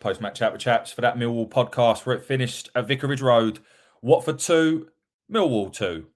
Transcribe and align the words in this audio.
Post 0.00 0.20
match 0.20 0.38
chat 0.38 0.52
with 0.52 0.60
Chapz 0.60 0.92
for 0.92 1.00
that 1.00 1.16
Millwall 1.16 1.48
podcast 1.48 2.04
where 2.04 2.16
it 2.16 2.24
finished 2.24 2.70
at 2.74 2.86
Vicarage 2.86 3.22
Road. 3.22 3.60
Watford 4.02 4.38
2, 4.38 4.88
Millwall 5.32 5.72
2. 5.72 6.06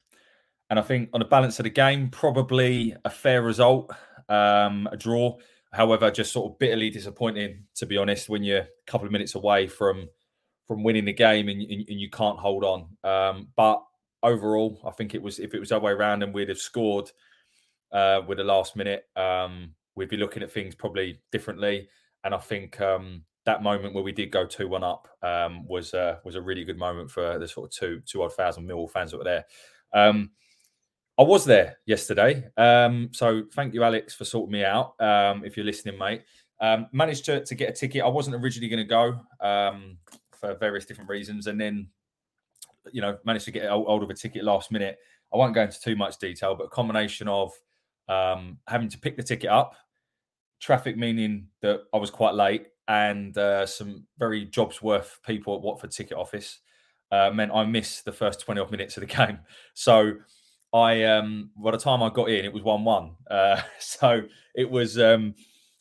And 0.68 0.78
I 0.78 0.82
think 0.82 1.10
on 1.12 1.20
the 1.20 1.24
balance 1.24 1.58
of 1.58 1.64
the 1.64 1.70
game, 1.70 2.08
probably 2.10 2.94
a 3.04 3.10
fair 3.10 3.42
result, 3.42 3.90
um, 4.28 4.88
a 4.92 4.96
draw. 4.96 5.36
However, 5.72 6.10
just 6.10 6.32
sort 6.32 6.52
of 6.52 6.58
bitterly 6.58 6.90
disappointing, 6.90 7.64
to 7.76 7.86
be 7.86 7.96
honest, 7.96 8.28
when 8.28 8.44
you're 8.44 8.60
a 8.60 8.68
couple 8.86 9.06
of 9.06 9.12
minutes 9.12 9.34
away 9.34 9.66
from 9.66 10.08
from 10.66 10.84
winning 10.84 11.04
the 11.04 11.12
game 11.12 11.48
and, 11.48 11.60
and, 11.62 11.88
and 11.88 12.00
you 12.00 12.08
can't 12.08 12.38
hold 12.38 12.64
on. 12.64 12.86
Um, 13.02 13.48
but 13.56 13.82
overall, 14.22 14.80
I 14.86 14.92
think 14.92 15.14
it 15.16 15.22
was 15.22 15.40
if 15.40 15.54
it 15.54 15.58
was 15.58 15.72
other 15.72 15.84
way 15.84 15.92
around 15.92 16.22
and 16.22 16.32
we'd 16.32 16.48
have 16.48 16.58
scored 16.58 17.10
uh, 17.92 18.20
with 18.26 18.38
the 18.38 18.44
last 18.44 18.76
minute, 18.76 19.04
um, 19.16 19.74
we'd 19.96 20.08
be 20.08 20.16
looking 20.16 20.42
at 20.42 20.52
things 20.52 20.76
probably 20.76 21.20
differently. 21.32 21.88
And 22.22 22.34
I 22.34 22.38
think 22.38 22.80
um, 22.80 23.24
that 23.46 23.62
moment 23.62 23.94
where 23.94 24.04
we 24.04 24.12
did 24.12 24.30
go 24.30 24.44
two 24.44 24.68
one 24.68 24.84
up 24.84 25.08
um, 25.22 25.66
was 25.66 25.94
uh, 25.94 26.16
was 26.24 26.34
a 26.34 26.42
really 26.42 26.64
good 26.64 26.78
moment 26.78 27.10
for 27.10 27.38
the 27.38 27.48
sort 27.48 27.68
of 27.68 27.72
two 27.72 28.02
two 28.06 28.22
odd 28.22 28.34
thousand 28.34 28.68
Millwall 28.68 28.90
fans 28.90 29.10
that 29.10 29.18
were 29.18 29.24
there. 29.24 29.44
Um, 29.92 30.30
I 31.18 31.22
was 31.22 31.44
there 31.44 31.78
yesterday, 31.86 32.48
um, 32.56 33.10
so 33.12 33.42
thank 33.52 33.74
you, 33.74 33.82
Alex, 33.82 34.14
for 34.14 34.24
sorting 34.24 34.52
me 34.52 34.64
out. 34.64 34.94
Um, 35.00 35.44
if 35.44 35.56
you're 35.56 35.66
listening, 35.66 35.98
mate, 35.98 36.22
um, 36.60 36.86
managed 36.92 37.24
to 37.26 37.44
to 37.44 37.54
get 37.54 37.70
a 37.70 37.72
ticket. 37.72 38.02
I 38.02 38.08
wasn't 38.08 38.36
originally 38.36 38.68
going 38.68 38.86
to 38.86 38.88
go 38.88 39.20
um, 39.46 39.98
for 40.32 40.54
various 40.54 40.84
different 40.84 41.10
reasons, 41.10 41.46
and 41.46 41.60
then 41.60 41.88
you 42.92 43.00
know 43.00 43.18
managed 43.24 43.46
to 43.46 43.50
get 43.50 43.68
hold 43.70 44.02
of 44.02 44.10
a 44.10 44.14
ticket 44.14 44.44
last 44.44 44.70
minute. 44.70 44.98
I 45.32 45.36
won't 45.36 45.54
go 45.54 45.62
into 45.62 45.80
too 45.80 45.96
much 45.96 46.18
detail, 46.18 46.54
but 46.56 46.64
a 46.64 46.70
combination 46.70 47.28
of 47.28 47.52
having 48.08 48.88
to 48.88 48.98
pick 48.98 49.16
the 49.16 49.22
ticket 49.22 49.48
up, 49.48 49.76
traffic 50.60 50.96
meaning 50.96 51.46
that 51.62 51.82
I 51.94 51.98
was 51.98 52.10
quite 52.10 52.34
late, 52.34 52.66
and 52.90 53.38
uh, 53.38 53.64
some 53.66 54.04
very 54.18 54.44
jobs 54.46 54.82
worth 54.82 55.20
people 55.24 55.54
at 55.54 55.62
Watford 55.62 55.92
ticket 55.92 56.16
office 56.16 56.58
uh, 57.12 57.30
meant 57.32 57.52
I 57.54 57.64
missed 57.64 58.04
the 58.04 58.10
first 58.10 58.40
20 58.40 58.60
odd 58.60 58.70
minutes 58.72 58.96
of 58.96 59.02
the 59.02 59.06
game. 59.16 59.38
So 59.74 60.14
I, 60.72 61.04
um, 61.04 61.52
by 61.56 61.70
the 61.70 61.78
time 61.78 62.02
I 62.02 62.10
got 62.10 62.30
in, 62.30 62.44
it 62.44 62.52
was 62.52 62.64
1 62.64 62.84
1. 62.84 63.10
Uh, 63.30 63.62
so 63.78 64.22
it 64.56 64.68
was, 64.68 64.98
um, 64.98 65.36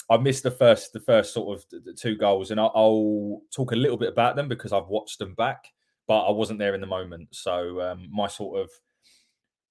I 0.07 0.17
missed 0.17 0.43
the 0.43 0.51
first, 0.51 0.93
the 0.93 0.99
first 0.99 1.33
sort 1.33 1.57
of 1.57 1.97
two 1.97 2.15
goals, 2.15 2.51
and 2.51 2.59
I'll, 2.59 2.71
I'll, 2.75 3.41
talk 3.55 3.71
a 3.71 3.75
little 3.75 3.97
bit 3.97 4.09
about 4.09 4.35
them 4.35 4.47
because 4.47 4.71
I've 4.71 4.87
watched 4.87 5.17
them 5.17 5.33
back, 5.33 5.65
but 6.07 6.27
I 6.27 6.31
wasn't 6.31 6.59
there 6.59 6.75
in 6.75 6.81
the 6.81 6.87
moment. 6.87 7.29
So 7.31 7.81
um, 7.81 8.07
my 8.11 8.27
sort 8.27 8.69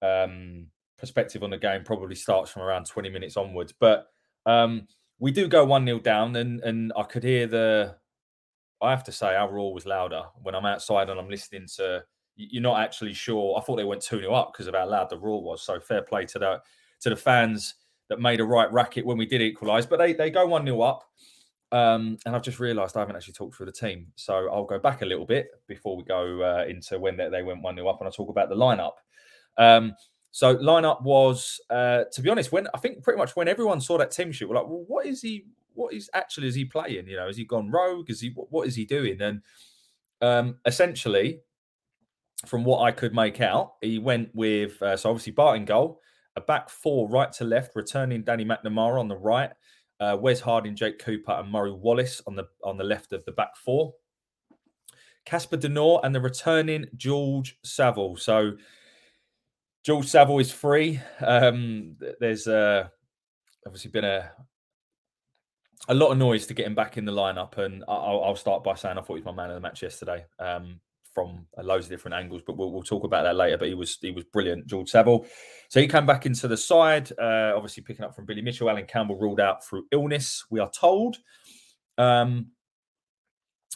of 0.02 0.28
um, 0.30 0.66
perspective 0.98 1.44
on 1.44 1.50
the 1.50 1.56
game 1.56 1.84
probably 1.84 2.16
starts 2.16 2.50
from 2.50 2.62
around 2.62 2.86
20 2.86 3.10
minutes 3.10 3.36
onwards. 3.36 3.72
But 3.78 4.08
um, 4.44 4.88
we 5.18 5.32
do 5.32 5.48
go 5.48 5.64
one 5.64 5.84
0 5.84 6.00
down, 6.00 6.36
and 6.36 6.60
and 6.60 6.92
I 6.96 7.02
could 7.02 7.24
hear 7.24 7.46
the. 7.46 7.96
I 8.80 8.90
have 8.90 9.04
to 9.04 9.12
say, 9.12 9.34
our 9.34 9.50
roar 9.50 9.74
was 9.74 9.86
louder 9.86 10.22
when 10.42 10.54
I'm 10.54 10.64
outside 10.64 11.10
and 11.10 11.18
I'm 11.18 11.28
listening 11.28 11.66
to. 11.76 12.04
You're 12.36 12.62
not 12.62 12.80
actually 12.80 13.14
sure. 13.14 13.58
I 13.58 13.62
thought 13.62 13.76
they 13.76 13.84
went 13.84 14.00
two 14.00 14.20
0 14.20 14.32
up 14.32 14.52
because 14.52 14.68
of 14.68 14.74
how 14.74 14.88
loud 14.88 15.10
the 15.10 15.18
roar 15.18 15.42
was. 15.42 15.62
So 15.62 15.80
fair 15.80 16.02
play 16.02 16.24
to 16.26 16.38
the 16.38 16.62
to 17.00 17.10
the 17.10 17.16
fans 17.16 17.74
that 18.08 18.20
made 18.20 18.40
a 18.40 18.44
right 18.44 18.72
racket 18.72 19.04
when 19.04 19.18
we 19.18 19.26
did 19.26 19.42
equalise. 19.42 19.86
But 19.86 19.98
they 19.98 20.12
they 20.12 20.30
go 20.30 20.46
one 20.46 20.64
0 20.64 20.80
up. 20.80 21.04
Um, 21.70 22.16
and 22.24 22.34
I've 22.34 22.42
just 22.42 22.60
realised 22.60 22.96
I 22.96 23.00
haven't 23.00 23.16
actually 23.16 23.34
talked 23.34 23.56
through 23.56 23.66
the 23.66 23.72
team, 23.72 24.06
so 24.16 24.48
I'll 24.50 24.64
go 24.64 24.78
back 24.78 25.02
a 25.02 25.04
little 25.06 25.26
bit 25.26 25.48
before 25.66 25.98
we 25.98 26.04
go 26.04 26.40
uh, 26.40 26.64
into 26.66 26.98
when 26.98 27.16
they, 27.16 27.28
they 27.28 27.42
went 27.42 27.60
one 27.60 27.74
0 27.74 27.88
up, 27.88 28.00
and 28.00 28.06
I'll 28.06 28.12
talk 28.12 28.30
about 28.30 28.48
the 28.48 28.54
lineup. 28.54 28.92
Um, 29.58 29.94
so 30.30 30.56
lineup 30.56 31.02
was, 31.02 31.60
uh, 31.70 32.04
to 32.12 32.22
be 32.22 32.28
honest, 32.28 32.52
when 32.52 32.68
I 32.74 32.78
think 32.78 33.02
pretty 33.02 33.18
much 33.18 33.34
when 33.34 33.48
everyone 33.48 33.80
saw 33.80 33.98
that 33.98 34.10
team 34.10 34.32
sheet, 34.32 34.48
we're 34.48 34.56
like, 34.56 34.68
well, 34.68 34.84
what 34.86 35.06
is 35.06 35.22
he? 35.22 35.46
What 35.74 35.94
is 35.94 36.10
actually 36.12 36.48
is 36.48 36.54
he 36.54 36.64
playing? 36.64 37.06
You 37.06 37.16
know, 37.16 37.26
has 37.26 37.36
he 37.36 37.44
gone 37.44 37.70
rogue? 37.70 38.10
Is 38.10 38.20
he 38.20 38.30
what, 38.30 38.50
what 38.50 38.66
is 38.66 38.74
he 38.74 38.84
doing? 38.84 39.20
And 39.20 39.42
um, 40.20 40.56
essentially, 40.66 41.40
from 42.46 42.64
what 42.64 42.82
I 42.82 42.92
could 42.92 43.14
make 43.14 43.40
out, 43.40 43.74
he 43.80 43.98
went 43.98 44.30
with 44.34 44.80
uh, 44.82 44.96
so 44.96 45.10
obviously 45.10 45.32
Bart 45.32 45.56
in 45.56 45.64
goal, 45.64 46.00
a 46.36 46.40
back 46.40 46.68
four 46.68 47.08
right 47.08 47.32
to 47.32 47.44
left, 47.44 47.74
returning 47.74 48.22
Danny 48.22 48.44
McNamara 48.44 49.00
on 49.00 49.08
the 49.08 49.16
right, 49.16 49.50
uh, 50.00 50.16
Wes 50.20 50.40
Harding, 50.40 50.76
Jake 50.76 50.98
Cooper, 50.98 51.32
and 51.32 51.50
Murray 51.50 51.72
Wallace 51.72 52.20
on 52.26 52.36
the 52.36 52.44
on 52.64 52.76
the 52.76 52.84
left 52.84 53.12
of 53.12 53.24
the 53.24 53.32
back 53.32 53.56
four. 53.56 53.94
Casper 55.24 55.58
De 55.58 55.68
Norre 55.68 56.00
and 56.04 56.14
the 56.14 56.20
returning 56.20 56.86
George 56.96 57.58
Saville. 57.62 58.16
So 58.16 58.52
George 59.88 60.04
Saville 60.04 60.38
is 60.38 60.52
free. 60.52 61.00
Um, 61.18 61.96
there's 62.20 62.46
uh, 62.46 62.88
obviously 63.66 63.90
been 63.90 64.04
a 64.04 64.30
a 65.88 65.94
lot 65.94 66.10
of 66.10 66.18
noise 66.18 66.46
to 66.48 66.52
get 66.52 66.66
him 66.66 66.74
back 66.74 66.98
in 66.98 67.06
the 67.06 67.12
lineup, 67.12 67.56
and 67.56 67.82
I'll, 67.88 68.22
I'll 68.22 68.36
start 68.36 68.62
by 68.62 68.74
saying 68.74 68.98
I 68.98 69.00
thought 69.00 69.14
he 69.14 69.22
was 69.22 69.24
my 69.24 69.32
man 69.32 69.48
of 69.48 69.54
the 69.54 69.62
match 69.62 69.82
yesterday 69.82 70.26
um, 70.38 70.78
from 71.14 71.46
loads 71.56 71.86
of 71.86 71.90
different 71.90 72.16
angles, 72.16 72.42
but 72.46 72.58
we'll, 72.58 72.70
we'll, 72.70 72.82
talk 72.82 73.04
about 73.04 73.22
that 73.22 73.36
later. 73.36 73.56
But 73.56 73.68
he 73.68 73.72
was 73.72 73.96
he 74.02 74.10
was 74.10 74.24
brilliant, 74.24 74.66
George 74.66 74.90
Saville. 74.90 75.24
So 75.70 75.80
he 75.80 75.88
came 75.88 76.04
back 76.04 76.26
into 76.26 76.48
the 76.48 76.56
side, 76.58 77.10
uh, 77.18 77.54
obviously 77.56 77.82
picking 77.82 78.04
up 78.04 78.14
from 78.14 78.26
Billy 78.26 78.42
Mitchell. 78.42 78.68
Alan 78.68 78.84
Campbell 78.84 79.18
ruled 79.18 79.40
out 79.40 79.64
through 79.64 79.86
illness, 79.90 80.44
we 80.50 80.60
are 80.60 80.70
told. 80.70 81.16
Um, 81.96 82.48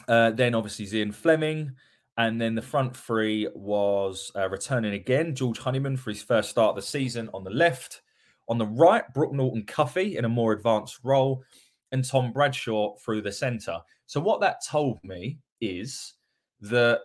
uh, 0.07 0.29
then 0.29 0.53
obviously 0.53 0.85
Zian 0.85 1.11
Flemming. 1.11 1.71
And 2.17 2.39
then 2.39 2.53
the 2.53 2.61
front 2.61 2.95
three 2.95 3.47
was 3.55 4.31
uh, 4.35 4.47
returning 4.49 4.93
again, 4.93 5.33
George 5.33 5.57
Honeyman 5.57 5.97
for 5.97 6.11
his 6.11 6.21
first 6.21 6.49
start 6.49 6.69
of 6.69 6.75
the 6.75 6.81
season 6.81 7.29
on 7.33 7.43
the 7.43 7.49
left. 7.49 8.01
On 8.49 8.57
the 8.57 8.67
right, 8.67 9.03
Brooke 9.13 9.33
Norton 9.33 9.63
Cuffy 9.63 10.17
in 10.17 10.25
a 10.25 10.29
more 10.29 10.51
advanced 10.51 10.99
role, 11.03 11.43
and 11.91 12.03
Tom 12.03 12.31
Bradshaw 12.31 12.95
through 12.97 13.21
the 13.21 13.31
centre. 13.31 13.79
So, 14.05 14.19
what 14.19 14.41
that 14.41 14.57
told 14.67 14.99
me 15.03 15.39
is 15.61 16.13
that, 16.61 17.01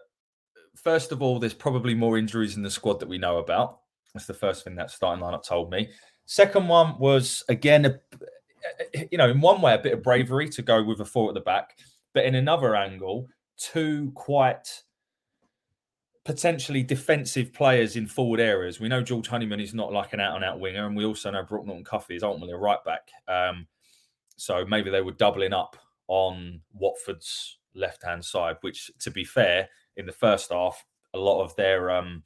first 0.75 1.13
of 1.13 1.23
all, 1.23 1.39
there's 1.39 1.55
probably 1.55 1.95
more 1.95 2.19
injuries 2.19 2.57
in 2.57 2.63
the 2.63 2.71
squad 2.71 3.01
that 3.01 3.09
we 3.09 3.19
know 3.19 3.39
about. 3.39 3.81
That's 4.15 4.27
the 4.27 4.35
first 4.35 4.65
thing 4.65 4.75
that 4.77 4.91
starting 4.91 5.23
lineup 5.23 5.45
told 5.45 5.71
me. 5.71 5.91
Second 6.27 6.69
one 6.69 6.99
was, 6.99 7.45
again, 7.49 7.87
a, 7.87 9.07
you 9.11 9.17
know, 9.17 9.31
in 9.31 9.41
one 9.41 9.61
way, 9.63 9.75
a 9.75 9.79
bit 9.79 9.93
of 9.93 10.03
bravery 10.03 10.49
to 10.51 10.63
go 10.63 10.83
with 10.83 11.01
a 11.01 11.05
four 11.05 11.29
at 11.29 11.35
the 11.35 11.41
back, 11.41 11.79
but 12.15 12.25
in 12.25 12.35
another 12.35 12.75
angle, 12.75 13.27
two 13.57 14.11
quite 14.15 14.83
potentially 16.29 16.83
defensive 16.83 17.55
players 17.55 17.97
in 17.97 18.07
forward 18.07 18.39
areas. 18.39 18.79
We 18.79 18.89
know 18.89 19.01
George 19.01 19.29
Honeyman 19.29 19.61
is 19.61 19.73
not 19.73 19.95
like 19.95 20.13
an 20.13 20.21
out 20.21 20.37
and 20.37 20.45
out 20.45 20.61
winger, 20.61 20.87
and 20.87 20.95
we 20.95 21.07
also 21.07 21.31
know 21.31 21.43
Brooke 21.43 21.65
Norton 21.65 21.85
Cuffy 21.85 22.17
is 22.17 22.23
ultimately 22.23 22.53
a 22.53 22.59
right 22.59 22.85
back. 22.85 23.09
Um, 23.27 23.67
so 24.37 24.67
maybe 24.67 24.91
they 24.91 25.01
were 25.01 25.13
doubling 25.13 25.55
up 25.55 25.79
on 26.07 26.61
Watford's 26.75 27.57
left 27.75 28.05
hand 28.05 28.23
side, 28.23 28.59
which, 28.61 28.91
to 28.99 29.11
be 29.11 29.25
fair, 29.25 29.71
in 29.97 30.05
the 30.05 30.13
first 30.13 30.53
half, 30.53 30.85
a 31.15 31.19
lot 31.19 31.43
of 31.43 31.57
their 31.57 31.91
um, 31.91 32.23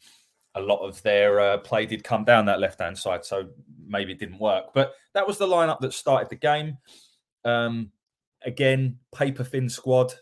a 0.56 0.60
lot 0.60 0.80
of 0.84 1.00
their 1.04 1.38
uh, 1.38 1.58
play 1.58 1.86
did 1.86 2.02
come 2.02 2.24
down 2.24 2.44
that 2.46 2.58
left 2.58 2.80
hand 2.80 2.98
side, 2.98 3.24
so 3.24 3.50
maybe 3.86 4.10
it 4.10 4.18
didn't 4.18 4.40
work. 4.40 4.74
But 4.74 4.94
that 5.14 5.28
was 5.28 5.38
the 5.38 5.46
lineup 5.46 5.78
that 5.78 5.94
started 5.94 6.28
the 6.28 6.34
game. 6.34 6.76
Um, 7.44 7.92
again, 8.44 8.98
paper 9.14 9.44
thin 9.44 9.68
squad. 9.68 10.12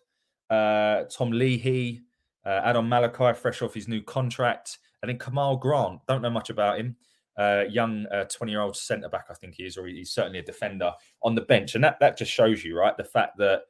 uh, 0.51 1.05
Tom 1.05 1.31
Leahy, 1.31 2.03
uh, 2.47 2.61
Adam 2.65 2.89
Malachi, 2.89 3.39
fresh 3.39 3.63
off 3.63 3.75
his 3.75 3.89
new 3.89 4.03
contract, 4.03 4.79
and 5.03 5.09
then 5.09 5.19
Kamarl 5.19 5.61
Grant. 5.61 6.01
Don't 6.07 6.23
know 6.23 6.31
much 6.31 6.51
about 6.51 6.79
him. 6.79 6.97
Uh, 7.39 7.65
young 7.71 8.07
20 8.31 8.53
year 8.53 8.61
old 8.61 8.77
centre 8.77 9.09
back, 9.09 9.27
I 9.31 9.35
think 9.35 9.55
he 9.55 9.65
is, 9.65 9.79
or 9.79 9.87
he's 9.87 10.13
certainly 10.13 10.41
a 10.41 10.45
defender 10.45 10.93
on 11.23 11.35
the 11.35 11.41
bench. 11.41 11.75
And 11.75 11.83
that, 11.85 11.99
that 12.01 12.19
just 12.19 12.31
shows 12.31 12.65
you, 12.65 12.77
right, 12.77 12.97
the 12.97 13.05
fact 13.05 13.39
that 13.39 13.63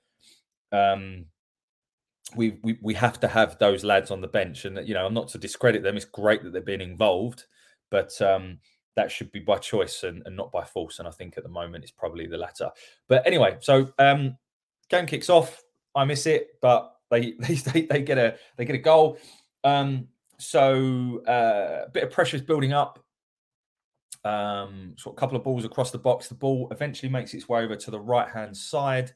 um, 0.72 1.26
we, 2.34 2.58
we 2.62 2.78
we 2.80 2.94
have 2.94 3.20
to 3.20 3.28
have 3.28 3.58
those 3.58 3.84
lads 3.84 4.10
on 4.10 4.20
the 4.20 4.28
bench. 4.28 4.64
And, 4.64 4.86
you 4.88 4.94
know, 4.94 5.06
I'm 5.06 5.14
not 5.14 5.28
to 5.28 5.38
discredit 5.38 5.82
them. 5.82 5.96
It's 5.96 6.04
great 6.04 6.42
that 6.42 6.52
they're 6.52 6.62
being 6.62 6.80
involved, 6.80 7.44
but 7.90 8.20
um, 8.22 8.58
that 8.96 9.10
should 9.10 9.30
be 9.32 9.40
by 9.40 9.58
choice 9.58 10.02
and, 10.02 10.22
and, 10.26 10.36
not 10.36 10.52
by 10.52 10.64
force. 10.64 10.98
And 10.98 11.06
I 11.06 11.12
think 11.12 11.36
at 11.36 11.42
the 11.42 11.48
moment 11.48 11.84
it's 11.84 11.92
probably 11.92 12.26
the 12.26 12.38
latter. 12.38 12.70
But 13.08 13.26
anyway, 13.26 13.56
so 13.60 13.92
um, 13.98 14.36
game 14.88 15.06
kicks 15.06 15.30
off. 15.30 15.62
I 15.94 16.04
miss 16.04 16.26
it, 16.26 16.48
but 16.60 16.92
they 17.38 17.54
they, 17.72 17.82
they 17.82 18.02
get 18.02 18.18
a 18.18 18.36
they 18.56 18.64
get 18.64 18.76
a 18.76 18.78
goal. 18.78 19.18
Um, 19.64 20.08
so 20.38 21.22
uh, 21.26 21.86
a 21.86 21.90
bit 21.90 22.04
of 22.04 22.10
pressure 22.10 22.36
is 22.36 22.42
building 22.42 22.72
up. 22.72 23.04
Um, 24.24 24.94
so 24.96 25.10
a 25.10 25.14
couple 25.14 25.36
of 25.36 25.44
balls 25.44 25.64
across 25.64 25.90
the 25.90 25.98
box. 25.98 26.28
The 26.28 26.34
ball 26.34 26.68
eventually 26.70 27.10
makes 27.10 27.34
its 27.34 27.48
way 27.48 27.62
over 27.62 27.76
to 27.76 27.90
the 27.90 28.00
right 28.00 28.28
hand 28.28 28.56
side, 28.56 29.12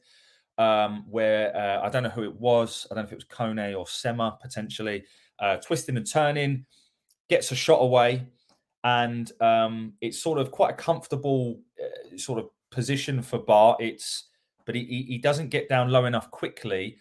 um, 0.57 1.05
where 1.09 1.55
uh, 1.55 1.85
I 1.85 1.89
don't 1.89 2.03
know 2.03 2.09
who 2.09 2.23
it 2.23 2.35
was. 2.35 2.85
I 2.89 2.95
don't 2.95 3.03
know 3.03 3.07
if 3.07 3.13
it 3.13 3.15
was 3.15 3.25
Kone 3.25 3.77
or 3.77 3.87
Sema 3.87 4.37
potentially, 4.41 5.03
uh, 5.39 5.57
twisting 5.57 5.97
and 5.97 6.09
turning, 6.09 6.65
gets 7.29 7.51
a 7.51 7.55
shot 7.55 7.77
away, 7.81 8.27
and 8.83 9.31
um, 9.41 9.93
it's 10.01 10.21
sort 10.21 10.39
of 10.39 10.51
quite 10.51 10.71
a 10.71 10.77
comfortable 10.77 11.59
uh, 11.81 12.17
sort 12.17 12.39
of 12.39 12.49
position 12.71 13.21
for 13.21 13.39
Bart. 13.39 13.81
It's 13.81 14.25
but 14.65 14.75
he, 14.75 15.05
he 15.07 15.17
doesn't 15.19 15.49
get 15.49 15.69
down 15.69 15.91
low 15.91 16.05
enough 16.05 16.29
quickly, 16.31 16.97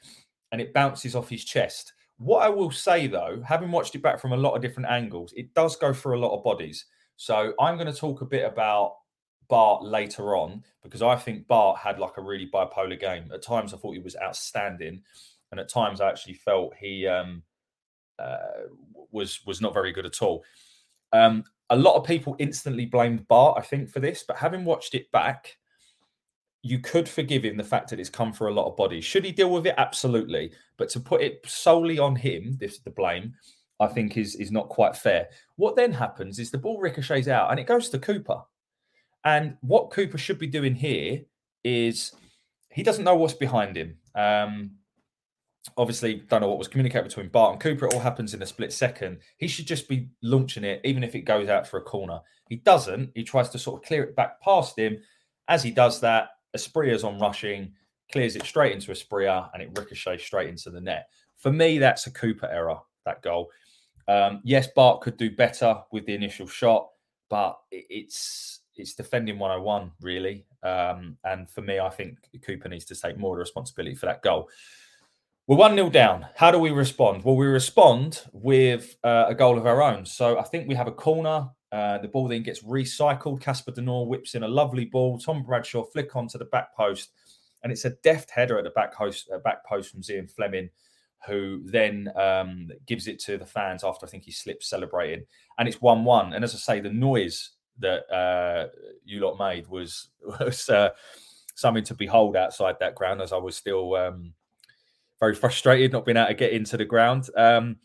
and 0.55 0.61
it 0.61 0.73
bounces 0.73 1.17
off 1.17 1.29
his 1.29 1.45
chest. 1.45 1.95
What 2.19 2.45
I 2.45 2.49
will 2.49 2.71
say 2.71 3.09
though, 3.09 3.43
having 3.45 3.73
watched 3.73 3.97
it 3.97 4.03
back 4.03 4.21
from 4.21 4.33
a 4.33 4.37
lot 4.37 4.55
of 4.55 4.63
different 4.63 4.89
angles, 4.89 5.35
it 5.37 5.53
does 5.53 5.75
go 5.75 5.93
through 5.93 6.17
a 6.17 6.23
lot 6.25 6.33
of 6.33 6.45
bodies. 6.45 6.87
So 7.17 7.55
I'm 7.59 7.75
going 7.75 7.93
to 7.93 7.99
talk 7.99 8.21
a 8.21 8.25
bit 8.25 8.47
about 8.47 8.95
Bart 9.49 9.83
later 9.83 10.37
on 10.37 10.63
because 10.81 11.03
I 11.03 11.17
think 11.17 11.49
Bart 11.49 11.79
had 11.79 11.99
like 11.99 12.19
a 12.19 12.23
really 12.23 12.49
bipolar 12.49 12.99
game. 13.01 13.33
At 13.35 13.43
times 13.43 13.75
I 13.75 13.79
thought 13.79 13.95
he 13.95 13.99
was 13.99 14.15
outstanding, 14.23 15.03
and 15.51 15.59
at 15.59 15.69
times 15.69 16.01
I 16.01 16.09
actually 16.09 16.35
felt 16.35 16.73
he 16.79 17.05
um, 17.09 17.43
uh, 18.21 18.69
was 19.11 19.45
was 19.45 19.61
not 19.61 19.75
very 19.75 19.91
good 19.91 20.07
at 20.07 20.23
all. 20.23 20.45
Um, 21.13 21.43
a 21.69 21.77
lot 21.77 21.97
of 21.97 22.05
people 22.05 22.37
instantly 22.39 22.87
blamed 22.87 23.27
Bart, 23.27 23.59
I 23.59 23.63
think, 23.63 23.91
for 23.91 23.99
this, 23.99 24.23
but 24.23 24.37
having 24.37 24.65
watched 24.65 24.95
it 24.95 25.11
back, 25.11 25.57
you 26.65 26.79
could 26.79 27.07
forgive 27.07 27.45
him 27.45 27.59
the 27.59 27.63
fact 27.63 27.91
that 27.91 28.01
it's 28.01 28.09
come 28.09 28.33
for 28.33 28.49
a 28.49 28.53
lot 28.53 28.67
of 28.67 28.77
bodies. 28.77 29.05
Should 29.05 29.27
he 29.27 29.33
deal 29.33 29.51
with 29.51 29.67
it? 29.67 29.75
Absolutely. 29.77 30.51
But 30.79 30.89
to 30.91 31.01
put 31.01 31.21
it 31.21 31.45
solely 31.45 31.99
on 31.99 32.17
him, 32.17 32.57
this 32.59 32.73
is 32.73 32.79
the 32.81 32.91
blame, 32.91 33.35
I 33.79 33.87
think 33.87 34.17
is 34.17 34.35
is 34.37 34.51
not 34.51 34.71
quite 34.71 34.97
fair. 34.97 35.29
What 35.57 35.77
then 35.77 35.93
happens 35.93 36.39
is 36.39 36.51
the 36.51 36.57
ball 36.57 36.81
ricochets 36.81 37.29
out 37.29 37.51
and 37.51 37.61
it 37.61 37.67
goes 37.67 37.91
to 37.91 37.99
Cooper. 37.99 38.41
And 39.27 39.59
what 39.61 39.91
Cooper 39.91 40.17
should 40.17 40.39
be 40.39 40.47
doing 40.47 40.75
here 40.75 41.21
is 41.65 42.13
he 42.71 42.83
doesn't 42.83 43.05
know 43.05 43.15
what's 43.15 43.35
behind 43.35 43.77
him. 43.77 43.99
Um, 44.15 44.71
obviously, 45.77 46.15
don't 46.15 46.41
know 46.41 46.49
what 46.49 46.59
was 46.59 46.69
communicated 46.69 47.09
between 47.09 47.29
Bart 47.29 47.53
and 47.53 47.61
Cooper. 47.61 47.87
It 47.87 47.93
all 47.93 48.01
happens 48.01 48.33
in 48.33 48.41
a 48.41 48.47
split 48.47 48.73
second. 48.73 49.19
He 49.37 49.49
should 49.49 49.67
just 49.67 49.87
be 49.87 50.09
launching 50.23 50.65
it, 50.65 50.81
even 50.83 51.05
if 51.05 51.15
it 51.15 51.27
goes 51.27 51.51
out 51.51 51.67
for 51.67 51.77
a 51.77 51.83
corner. 51.83 52.21
He 52.49 52.57
doesn't. 52.57 53.11
He 53.15 53.23
tries 53.23 53.51
to 53.51 53.59
sort 53.59 53.83
of 53.83 53.87
clear 53.87 54.03
it 54.05 54.17
back 54.17 54.41
past 54.41 54.79
him. 54.79 54.99
As 55.47 55.63
he 55.63 55.71
does 55.71 56.01
that, 56.01 56.29
Asprilla's 56.57 57.05
on 57.05 57.19
rushing, 57.19 57.73
clears 58.13 58.37
it 58.37 58.45
straight 58.45 58.73
into 58.73 58.93
Asprilla, 58.93 59.51
and 59.53 59.63
it 59.63 59.71
ricochets 59.77 60.25
straight 60.25 60.49
into 60.49 60.71
the 60.71 60.81
net. 60.81 61.09
For 61.37 61.53
me, 61.53 61.79
that's 61.79 62.07
a 62.07 62.11
Cooper 62.11 62.49
error, 62.51 62.79
that 63.05 63.23
goal. 63.23 63.51
Um, 64.09 64.41
yes, 64.45 64.69
Bart 64.75 65.01
could 65.01 65.17
do 65.17 65.31
better 65.31 65.77
with 65.91 66.07
the 66.07 66.15
initial 66.15 66.47
shot, 66.47 66.91
but 67.31 67.59
it's 67.71 68.61
it's 68.77 68.95
defending 68.95 69.39
101 69.39 69.93
really. 70.01 70.45
Um, 70.63 71.17
and 71.25 71.49
for 71.49 71.63
me, 71.63 71.79
I 71.79 71.91
think 71.91 72.19
Cooper 72.45 72.69
needs 72.69 72.85
to 72.87 73.01
take 73.01 73.19
more 73.19 73.37
responsibility 73.37 73.95
for 73.95 74.07
that 74.07 74.23
goal. 74.23 74.49
We're 75.47 75.57
one 75.57 75.75
0 75.75 75.91
down. 75.91 76.27
How 76.37 76.51
do 76.51 76.59
we 76.59 76.71
respond? 76.71 77.23
Well, 77.23 77.37
we 77.37 77.47
respond 77.47 78.23
with 78.33 78.97
uh, 79.05 79.27
a 79.29 79.35
goal 79.35 79.59
of 79.59 79.67
our 79.67 79.83
own. 79.83 80.07
So 80.07 80.39
I 80.39 80.43
think 80.43 80.69
we 80.69 80.75
have 80.75 80.87
a 80.87 80.93
corner. 80.93 81.51
Uh, 81.75 81.99
the 81.99 82.07
ball 82.07 82.29
then 82.29 82.45
gets 82.45 82.63
recycled. 82.63 83.41
Casper 83.41 83.73
De 83.73 83.83
Norre 83.83 84.07
whips 84.07 84.37
in 84.37 84.45
a 84.45 84.49
lovely 84.49 84.85
ball. 84.85 85.19
Tom 85.19 85.43
Bradshaw 85.43 85.83
flick 85.83 86.15
onto 86.15 86.39
the 86.39 86.45
back 86.45 86.73
post, 86.77 87.11
and 87.65 87.73
it's 87.73 87.85
a 87.85 87.91
deft 88.05 88.31
header 88.31 88.57
at 88.57 88.63
the 88.63 88.71
back 88.71 88.95
post, 88.95 89.29
uh, 89.35 89.39
back 89.39 89.67
post 89.67 89.91
from 89.91 90.01
Zian 90.01 90.31
Flemming, 90.31 90.71
who 91.27 91.63
then 91.65 92.13
um, 92.15 92.71
gives 92.87 93.09
it 93.09 93.19
to 93.23 93.37
the 93.39 93.45
fans 93.45 93.83
after 93.83 94.07
I 94.07 94.09
think 94.09 94.23
he 94.23 94.31
slips 94.31 94.71
celebrating, 94.71 95.25
and 95.59 95.67
it's 95.67 95.81
one-one. 95.81 96.33
And 96.33 96.45
as 96.45 96.55
I 96.55 96.59
say, 96.59 96.81
the 96.81 96.91
noise 96.91 97.51
that 97.81 98.09
uh, 98.09 98.69
you 99.05 99.19
lot 99.19 99.37
made 99.37 99.67
was 99.67 100.11
was 100.39 100.69
uh, 100.69 100.91
something 101.57 101.83
to 101.85 101.95
behold 101.95 102.37
outside 102.37 102.77
that 102.79 102.95
ground. 102.95 103.21
As 103.21 103.33
I 103.33 103.39
was 103.39 103.57
still 103.57 103.97
um, 103.97 104.33
very 105.19 105.35
frustrated 105.35 105.91
not 105.91 106.05
being 106.05 106.19
able 106.19 106.29
to 106.29 106.35
get 106.35 106.53
into 106.53 106.77
the 106.77 106.85
ground, 106.85 107.31
um, 107.37 107.79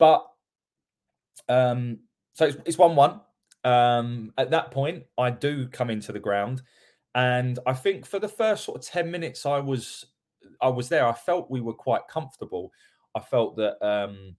but 0.00 0.26
um, 1.48 2.00
so 2.32 2.50
it's 2.64 2.76
one-one. 2.76 3.20
Um, 3.66 4.32
at 4.38 4.50
that 4.50 4.70
point, 4.70 5.04
I 5.18 5.30
do 5.30 5.66
come 5.68 5.90
into 5.90 6.12
the 6.12 6.20
ground, 6.20 6.62
and 7.14 7.58
I 7.66 7.72
think 7.72 8.06
for 8.06 8.18
the 8.18 8.28
first 8.28 8.64
sort 8.64 8.78
of 8.78 8.84
ten 8.84 9.10
minutes, 9.10 9.44
I 9.44 9.58
was 9.58 10.06
I 10.60 10.68
was 10.68 10.88
there. 10.88 11.06
I 11.06 11.12
felt 11.12 11.50
we 11.50 11.60
were 11.60 11.74
quite 11.74 12.08
comfortable. 12.08 12.72
I 13.14 13.20
felt 13.20 13.56
that 13.56 13.84
um, 13.84 14.36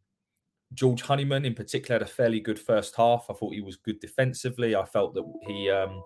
George 0.74 1.01
Honeyman, 1.01 1.45
in 1.45 1.56
particular, 1.56 1.95
had 1.95 2.07
a 2.07 2.12
fairly 2.12 2.39
good 2.39 2.59
first 2.59 2.95
half. 2.95 3.25
I 3.29 3.33
thought 3.33 3.53
he 3.53 3.62
was 3.62 3.75
good 3.75 4.00
defensively. 4.00 4.75
I 4.75 4.85
felt 4.85 5.13
that 5.15 5.25
he 5.45 5.69
um, 5.69 6.01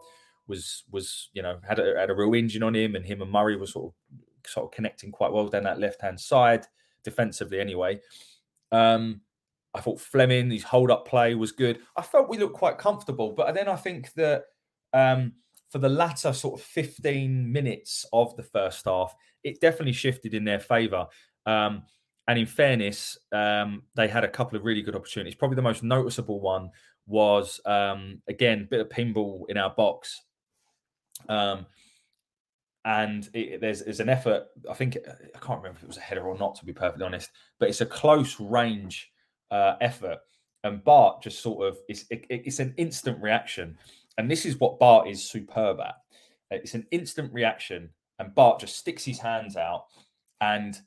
was 0.47 0.83
was 0.91 1.29
you 1.33 1.41
know 1.41 1.59
had 1.67 1.79
a, 1.79 1.99
had 1.99 2.09
a 2.09 2.15
real 2.15 2.33
engine 2.33 2.63
on 2.63 2.75
him, 2.75 2.95
and 2.95 3.05
him 3.05 3.21
and 3.21 3.31
Murray 3.31 3.55
were 3.55 3.67
sort 3.67 3.93
of 3.93 4.49
sort 4.49 4.65
of 4.65 4.71
connecting 4.71 5.11
quite 5.11 5.31
well 5.31 5.47
down 5.47 5.63
that 5.63 5.79
left 5.79 6.01
hand 6.01 6.19
side 6.19 6.65
defensively. 7.03 7.59
Anyway, 7.59 7.99
um, 8.71 9.21
I 9.73 9.81
thought 9.81 10.01
Flemming, 10.01 10.51
his 10.51 10.63
hold 10.63 10.91
up 10.91 11.07
play 11.07 11.35
was 11.35 11.51
good. 11.51 11.79
I 11.95 12.01
felt 12.01 12.29
we 12.29 12.37
looked 12.37 12.55
quite 12.55 12.77
comfortable, 12.77 13.31
but 13.31 13.53
then 13.53 13.69
I 13.69 13.75
think 13.75 14.13
that 14.13 14.43
um, 14.93 15.33
for 15.69 15.79
the 15.79 15.89
latter 15.89 16.33
sort 16.33 16.59
of 16.59 16.65
15 16.65 17.51
minutes 17.51 18.05
of 18.11 18.35
the 18.35 18.43
first 18.43 18.85
half, 18.85 19.15
it 19.43 19.61
definitely 19.61 19.93
shifted 19.93 20.33
in 20.33 20.43
their 20.43 20.59
favour. 20.59 21.07
Um, 21.45 21.83
and 22.27 22.37
in 22.37 22.45
fairness, 22.45 23.17
um, 23.31 23.83
they 23.95 24.07
had 24.07 24.23
a 24.23 24.29
couple 24.29 24.57
of 24.57 24.65
really 24.65 24.81
good 24.81 24.95
opportunities. 24.95 25.35
Probably 25.35 25.55
the 25.55 25.61
most 25.61 25.83
noticeable 25.83 26.39
one 26.39 26.69
was 27.07 27.59
um, 27.65 28.21
again 28.27 28.61
a 28.61 28.65
bit 28.65 28.81
of 28.81 28.89
pinball 28.89 29.43
in 29.49 29.57
our 29.57 29.71
box, 29.71 30.21
um, 31.29 31.65
and 32.85 33.29
it, 33.33 33.59
there's, 33.59 33.83
there's 33.83 33.99
an 33.99 34.09
effort. 34.09 34.45
I 34.69 34.73
think 34.73 34.97
I 34.97 35.39
can't 35.39 35.59
remember 35.59 35.77
if 35.77 35.83
it 35.83 35.87
was 35.87 35.97
a 35.97 36.01
header 36.01 36.27
or 36.27 36.37
not, 36.37 36.55
to 36.55 36.65
be 36.65 36.73
perfectly 36.73 37.05
honest, 37.05 37.31
but 37.59 37.69
it's 37.69 37.81
a 37.81 37.85
close 37.85 38.39
range 38.39 39.10
uh, 39.51 39.75
effort, 39.81 40.19
and 40.63 40.83
Bart 40.83 41.21
just 41.21 41.41
sort 41.41 41.67
of 41.67 41.77
it's 41.87 42.05
it, 42.09 42.25
it's 42.29 42.59
an 42.59 42.73
instant 42.77 43.21
reaction, 43.21 43.77
and 44.17 44.29
this 44.29 44.45
is 44.45 44.59
what 44.59 44.79
Bart 44.79 45.07
is 45.07 45.23
superb 45.23 45.79
at. 45.79 45.95
It's 46.49 46.73
an 46.73 46.85
instant 46.91 47.31
reaction 47.33 47.89
and 48.21 48.35
Bart 48.35 48.59
just 48.59 48.77
sticks 48.77 49.03
his 49.03 49.19
hands 49.19 49.57
out, 49.57 49.85
and 50.39 50.79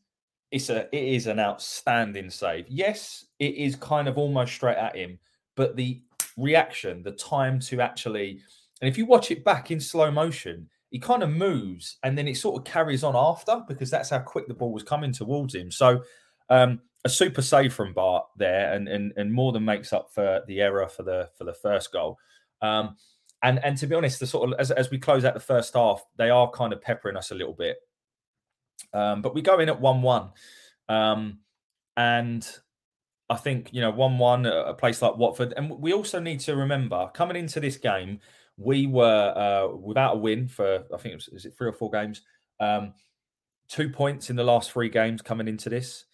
it's 0.50 0.71
a 0.71 0.87
it 0.94 1.04
is 1.04 1.26
an 1.26 1.40
outstanding 1.40 2.30
save. 2.30 2.66
Yes, 2.68 3.26
it 3.38 3.54
is 3.56 3.76
kind 3.76 4.09
of 4.09 4.16
almost 4.16 4.54
straight 4.54 4.76
at 4.76 4.97
him, 4.97 5.18
but 5.56 5.76
the 5.76 6.00
reaction, 6.37 7.02
the 7.02 7.12
time 7.12 7.59
to 7.61 7.80
actually, 7.80 8.40
and 8.80 8.88
if 8.88 8.97
you 8.97 9.04
watch 9.04 9.30
it 9.30 9.44
back 9.44 9.71
in 9.71 9.80
slow 9.80 10.11
motion, 10.11 10.68
he 10.90 10.99
kind 11.00 11.25
of 11.25 11.30
moves 11.30 11.99
and 12.04 12.16
then 12.16 12.28
it 12.28 12.37
sort 12.37 12.56
of 12.56 12.64
carries 12.64 13.02
on 13.02 13.16
after 13.16 13.62
because 13.66 13.90
that's 13.90 14.11
how 14.11 14.21
quick 14.21 14.47
the 14.47 14.54
ball 14.54 14.73
was 14.73 14.85
coming 14.85 15.12
towards 15.12 15.54
him. 15.54 15.71
So 15.71 16.02
um, 16.50 16.80
a 17.04 17.08
super 17.08 17.42
save 17.42 17.75
from 17.75 17.92
Bart 17.92 18.26
there, 18.37 18.73
and 18.73 18.88
and 18.88 19.12
and 19.16 19.32
more 19.32 19.52
than 19.52 19.64
makes 19.64 19.92
up 19.92 20.11
for 20.12 20.40
the 20.46 20.61
error 20.61 20.88
for 20.88 21.02
the 21.02 21.30
for 21.37 21.44
the 21.44 21.54
first 21.54 21.92
goal. 21.92 22.18
Um, 22.62 22.96
and 23.42 23.62
and 23.62 23.76
to 23.78 23.87
be 23.87 23.94
honest, 23.94 24.20
the 24.20 24.26
sort 24.26 24.50
of 24.50 24.58
as, 24.58 24.70
as 24.70 24.90
we 24.90 24.99
close 24.99 25.25
out 25.25 25.34
the 25.34 25.40
first 25.40 25.75
half, 25.75 26.02
they 26.16 26.30
are 26.30 26.50
kind 26.50 26.73
of 26.73 26.80
peppering 26.80 27.16
us 27.16 27.30
a 27.30 27.34
little 27.34 27.52
bit. 27.52 27.76
Um, 28.92 29.23
but 29.23 29.34
we 29.34 29.42
go 29.42 29.58
in 29.61 29.68
at 29.68 29.80
one 29.80 30.02
one, 30.02 30.30
um, 30.88 31.40
and 31.96 32.49
I 33.28 33.37
think 33.37 33.68
you 33.73 33.82
know 33.82 33.90
one 33.90 34.18
one 34.18 34.46
a 34.46 34.73
place 34.73 35.02
like 35.02 35.16
Watford, 35.16 35.52
and 35.56 35.70
we 35.70 35.92
also 35.92 36.20
need 36.20 36.40
to 36.40 36.56
remember 36.56 37.11
coming 37.12 37.37
into 37.37 37.61
this 37.61 37.76
game, 37.76 38.20
we 38.56 38.87
were 38.87 39.32
uh, 39.37 39.76
without 39.76 40.16
a 40.16 40.18
win 40.18 40.49
for 40.49 40.84
I 40.92 40.96
think 40.96 41.12
it 41.12 41.16
was 41.16 41.28
is 41.28 41.44
it 41.44 41.54
three 41.56 41.68
or 41.68 41.73
four 41.73 41.90
games, 41.90 42.23
um, 42.61 42.94
two 43.68 43.90
points 43.90 44.30
in 44.30 44.37
the 44.37 44.44
last 44.44 44.73
three 44.73 44.88
games 44.88 45.20
coming 45.20 45.49
into 45.49 45.68
this. 45.68 46.06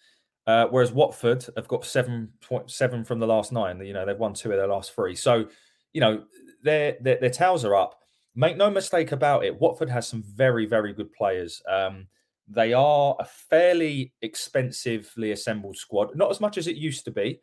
Uh, 0.51 0.67
whereas 0.67 0.91
Watford 0.91 1.45
have 1.55 1.69
got 1.69 1.85
seven 1.85 2.27
point 2.41 2.69
seven 2.69 3.05
from 3.05 3.19
the 3.19 3.27
last 3.27 3.53
nine. 3.53 3.79
You 3.79 3.93
know 3.93 4.05
they've 4.05 4.17
won 4.17 4.33
two 4.33 4.51
of 4.51 4.57
their 4.57 4.67
last 4.67 4.93
three. 4.93 5.15
So 5.15 5.45
you 5.93 6.01
know 6.01 6.23
their, 6.61 6.97
their 6.99 7.19
their 7.21 7.29
tails 7.29 7.63
are 7.63 7.75
up. 7.75 7.97
Make 8.35 8.57
no 8.57 8.69
mistake 8.69 9.13
about 9.13 9.45
it. 9.45 9.57
Watford 9.61 9.89
has 9.89 10.09
some 10.09 10.23
very 10.23 10.65
very 10.65 10.91
good 10.91 11.13
players. 11.13 11.61
Um, 11.69 12.07
they 12.49 12.73
are 12.73 13.15
a 13.17 13.23
fairly 13.23 14.11
expensively 14.21 15.31
assembled 15.31 15.77
squad, 15.77 16.13
not 16.15 16.31
as 16.31 16.41
much 16.41 16.57
as 16.57 16.67
it 16.67 16.75
used 16.75 17.05
to 17.05 17.11
be. 17.11 17.39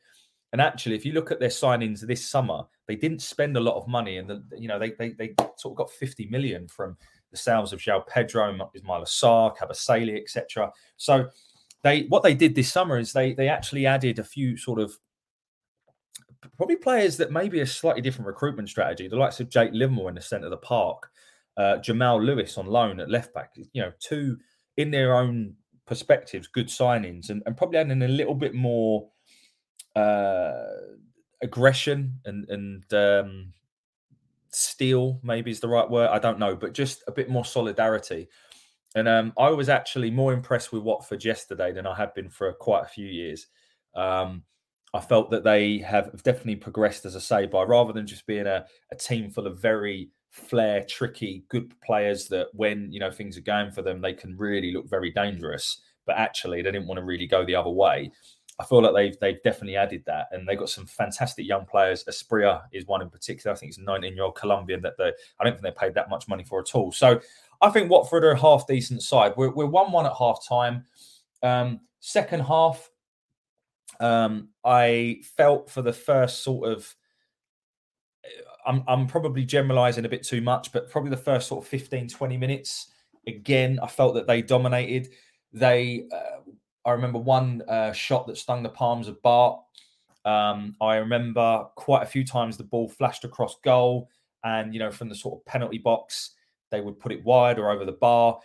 And 0.52 0.60
actually, 0.60 0.96
if 0.96 1.06
you 1.06 1.12
look 1.12 1.30
at 1.30 1.40
their 1.40 1.48
signings 1.48 2.00
this 2.00 2.26
summer, 2.26 2.62
they 2.86 2.96
didn't 2.96 3.22
spend 3.22 3.56
a 3.56 3.60
lot 3.60 3.76
of 3.76 3.88
money, 3.88 4.18
and 4.18 4.28
the, 4.28 4.42
you 4.58 4.68
know 4.68 4.78
they, 4.78 4.90
they 4.98 5.10
they 5.12 5.34
sort 5.56 5.72
of 5.72 5.76
got 5.76 5.90
50 5.90 6.26
million 6.26 6.68
from 6.68 6.98
the 7.30 7.38
sales 7.38 7.72
of 7.72 7.80
João 7.80 8.06
Pedro, 8.06 8.52
Ismaila 8.76 9.06
Sarr, 9.06 9.56
Kabasele, 9.56 10.20
etc. 10.20 10.70
So 10.98 11.28
they 11.82 12.02
what 12.08 12.22
they 12.22 12.34
did 12.34 12.54
this 12.54 12.72
summer 12.72 12.98
is 12.98 13.12
they 13.12 13.34
they 13.34 13.48
actually 13.48 13.86
added 13.86 14.18
a 14.18 14.24
few 14.24 14.56
sort 14.56 14.80
of 14.80 14.98
probably 16.56 16.76
players 16.76 17.16
that 17.16 17.32
maybe 17.32 17.60
a 17.60 17.66
slightly 17.66 18.02
different 18.02 18.26
recruitment 18.26 18.68
strategy. 18.68 19.08
The 19.08 19.16
likes 19.16 19.40
of 19.40 19.48
Jake 19.48 19.70
Livermore 19.72 20.08
in 20.08 20.14
the 20.14 20.20
centre 20.20 20.46
of 20.46 20.50
the 20.50 20.56
park, 20.58 21.10
uh, 21.56 21.78
Jamal 21.78 22.22
Lewis 22.22 22.58
on 22.58 22.66
loan 22.66 23.00
at 23.00 23.10
left 23.10 23.34
back. 23.34 23.54
You 23.72 23.82
know, 23.82 23.92
two 24.00 24.38
in 24.76 24.90
their 24.90 25.16
own 25.16 25.54
perspectives, 25.86 26.46
good 26.46 26.68
signings, 26.68 27.30
and, 27.30 27.42
and 27.46 27.56
probably 27.56 27.78
adding 27.78 28.02
a 28.02 28.08
little 28.08 28.34
bit 28.34 28.54
more 28.54 29.08
uh, 29.96 30.64
aggression 31.42 32.20
and 32.24 32.48
and 32.48 32.94
um, 32.94 33.52
steel. 34.50 35.20
Maybe 35.22 35.50
is 35.50 35.60
the 35.60 35.68
right 35.68 35.88
word. 35.88 36.10
I 36.10 36.18
don't 36.18 36.38
know, 36.38 36.56
but 36.56 36.74
just 36.74 37.02
a 37.06 37.12
bit 37.12 37.28
more 37.28 37.44
solidarity. 37.44 38.28
And 38.98 39.08
um, 39.08 39.32
I 39.38 39.50
was 39.50 39.68
actually 39.68 40.10
more 40.10 40.32
impressed 40.32 40.72
with 40.72 40.82
Watford 40.82 41.24
yesterday 41.24 41.72
than 41.72 41.86
I 41.86 41.94
have 41.94 42.14
been 42.14 42.28
for 42.28 42.52
quite 42.52 42.82
a 42.82 42.88
few 42.88 43.06
years. 43.06 43.46
Um, 43.94 44.42
I 44.94 45.00
felt 45.00 45.30
that 45.30 45.44
they 45.44 45.78
have 45.78 46.22
definitely 46.22 46.56
progressed, 46.56 47.04
as 47.04 47.14
I 47.14 47.20
say, 47.20 47.46
by 47.46 47.62
rather 47.62 47.92
than 47.92 48.06
just 48.06 48.26
being 48.26 48.46
a, 48.46 48.64
a 48.90 48.96
team 48.96 49.30
full 49.30 49.46
of 49.46 49.60
very 49.60 50.10
flair, 50.30 50.84
tricky, 50.88 51.44
good 51.48 51.78
players 51.80 52.28
that 52.28 52.48
when 52.52 52.90
you 52.90 53.00
know 53.00 53.10
things 53.10 53.36
are 53.36 53.42
going 53.42 53.70
for 53.70 53.82
them, 53.82 54.00
they 54.00 54.14
can 54.14 54.36
really 54.36 54.72
look 54.72 54.88
very 54.88 55.10
dangerous. 55.10 55.80
But 56.06 56.16
actually, 56.16 56.62
they 56.62 56.72
didn't 56.72 56.88
want 56.88 56.98
to 56.98 57.04
really 57.04 57.26
go 57.26 57.44
the 57.44 57.54
other 57.54 57.70
way. 57.70 58.10
I 58.60 58.64
feel 58.64 58.82
like 58.82 58.94
they've 58.94 59.20
they've 59.20 59.42
definitely 59.42 59.76
added 59.76 60.02
that, 60.06 60.28
and 60.32 60.48
they've 60.48 60.58
got 60.58 60.70
some 60.70 60.86
fantastic 60.86 61.46
young 61.46 61.64
players. 61.66 62.04
Asprilla 62.04 62.62
is 62.72 62.86
one 62.86 63.02
in 63.02 63.10
particular. 63.10 63.54
I 63.54 63.58
think 63.58 63.70
it's 63.70 63.78
a 63.78 63.82
19 63.82 64.14
year 64.14 64.24
old 64.24 64.36
Colombian 64.36 64.82
that 64.82 64.96
they 64.96 65.12
I 65.38 65.44
don't 65.44 65.52
think 65.52 65.62
they 65.62 65.86
paid 65.86 65.94
that 65.94 66.10
much 66.10 66.28
money 66.28 66.44
for 66.44 66.60
at 66.60 66.74
all. 66.74 66.90
So 66.92 67.20
I 67.60 67.70
think 67.70 67.90
Watford 67.90 68.24
are 68.24 68.32
a 68.32 68.38
half 68.38 68.66
decent 68.66 69.02
side. 69.02 69.34
We're 69.36 69.50
we're 69.50 69.66
one 69.66 69.92
one 69.92 70.06
at 70.06 70.12
half 70.18 70.46
time. 70.46 70.84
Um, 71.42 71.80
second 72.00 72.40
half, 72.40 72.90
um, 74.00 74.48
I 74.64 75.22
felt 75.36 75.70
for 75.70 75.82
the 75.82 75.92
first 75.92 76.42
sort 76.42 76.70
of, 76.70 76.94
I'm, 78.66 78.84
I'm 78.86 79.06
probably 79.06 79.44
generalizing 79.44 80.04
a 80.04 80.08
bit 80.08 80.22
too 80.22 80.40
much, 80.40 80.72
but 80.72 80.90
probably 80.90 81.10
the 81.10 81.16
first 81.16 81.48
sort 81.48 81.64
of 81.64 81.68
15, 81.68 82.08
20 82.08 82.36
minutes, 82.36 82.88
again, 83.26 83.78
I 83.82 83.86
felt 83.86 84.14
that 84.14 84.26
they 84.26 84.42
dominated. 84.42 85.08
They, 85.52 86.06
uh, 86.12 86.50
I 86.84 86.92
remember 86.92 87.18
one 87.18 87.62
uh, 87.68 87.92
shot 87.92 88.26
that 88.26 88.38
stung 88.38 88.62
the 88.62 88.68
palms 88.68 89.08
of 89.08 89.20
Bart. 89.22 89.60
Um, 90.24 90.76
I 90.80 90.96
remember 90.96 91.66
quite 91.74 92.02
a 92.02 92.06
few 92.06 92.24
times 92.24 92.56
the 92.56 92.64
ball 92.64 92.88
flashed 92.88 93.24
across 93.24 93.56
goal, 93.64 94.10
and 94.44 94.74
you 94.74 94.80
know, 94.80 94.90
from 94.90 95.08
the 95.08 95.14
sort 95.14 95.40
of 95.40 95.46
penalty 95.46 95.78
box, 95.78 96.34
they 96.70 96.80
would 96.80 96.98
put 96.98 97.12
it 97.12 97.24
wide 97.24 97.58
or 97.58 97.70
over 97.70 97.84
the 97.84 97.92
bar. 97.92 98.38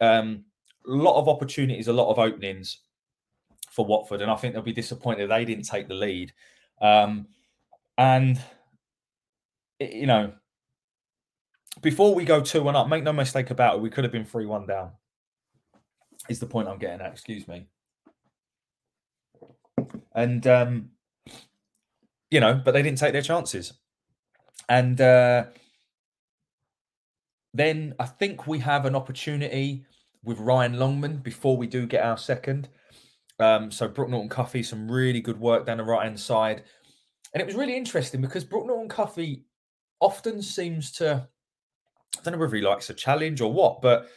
Um, 0.00 0.44
a 0.86 0.90
lot 0.90 1.18
of 1.18 1.28
opportunities, 1.28 1.88
a 1.88 1.92
lot 1.92 2.10
of 2.10 2.18
openings 2.18 2.78
for 3.70 3.84
Watford, 3.84 4.22
and 4.22 4.30
I 4.30 4.36
think 4.36 4.54
they'll 4.54 4.62
be 4.62 4.72
disappointed 4.72 5.28
they 5.28 5.44
didn't 5.44 5.64
take 5.64 5.88
the 5.88 5.94
lead. 5.94 6.32
Um, 6.80 7.26
and 7.98 8.40
you 9.80 10.06
know, 10.06 10.32
before 11.80 12.14
we 12.14 12.24
go 12.24 12.40
two 12.40 12.62
one 12.62 12.76
up, 12.76 12.88
make 12.88 13.02
no 13.02 13.12
mistake 13.12 13.50
about 13.50 13.76
it, 13.76 13.80
we 13.80 13.90
could 13.90 14.04
have 14.04 14.12
been 14.12 14.24
three 14.24 14.46
one 14.46 14.66
down. 14.66 14.92
Is 16.28 16.38
the 16.38 16.46
point 16.46 16.68
I'm 16.68 16.78
getting 16.78 17.00
at? 17.00 17.12
Excuse 17.12 17.46
me. 17.48 17.66
And 20.14 20.46
um, 20.46 20.90
you 22.30 22.40
know, 22.40 22.60
but 22.64 22.72
they 22.72 22.82
didn't 22.82 22.98
take 22.98 23.12
their 23.12 23.22
chances, 23.22 23.72
and 24.68 25.00
uh, 25.00 25.44
then 27.54 27.94
I 28.00 28.06
think 28.06 28.46
we 28.46 28.58
have 28.58 28.84
an 28.84 28.96
opportunity 28.96 29.86
with 30.24 30.40
Ryan 30.40 30.78
Longman 30.78 31.18
before 31.18 31.56
we 31.56 31.66
do 31.66 31.86
get 31.86 32.04
our 32.04 32.18
second. 32.18 32.68
Um, 33.38 33.70
so 33.70 33.88
Brooke 33.88 34.10
Norton 34.10 34.28
Cuffy, 34.28 34.62
some 34.62 34.90
really 34.90 35.20
good 35.20 35.38
work 35.38 35.66
down 35.66 35.78
the 35.78 35.84
right 35.84 36.04
hand 36.04 36.18
side. 36.18 36.64
And 37.32 37.40
it 37.40 37.46
was 37.46 37.54
really 37.54 37.76
interesting 37.76 38.20
because 38.20 38.44
Brooke 38.44 38.66
Norton 38.66 38.88
Cuffy 38.88 39.44
often 40.00 40.42
seems 40.42 40.90
to, 40.92 41.28
I 42.18 42.22
don't 42.22 42.32
know 42.32 42.38
whether 42.38 42.56
he 42.56 42.62
likes 42.62 42.90
a 42.90 42.94
challenge 42.94 43.40
or 43.40 43.52
what, 43.52 43.80
but 43.80 44.08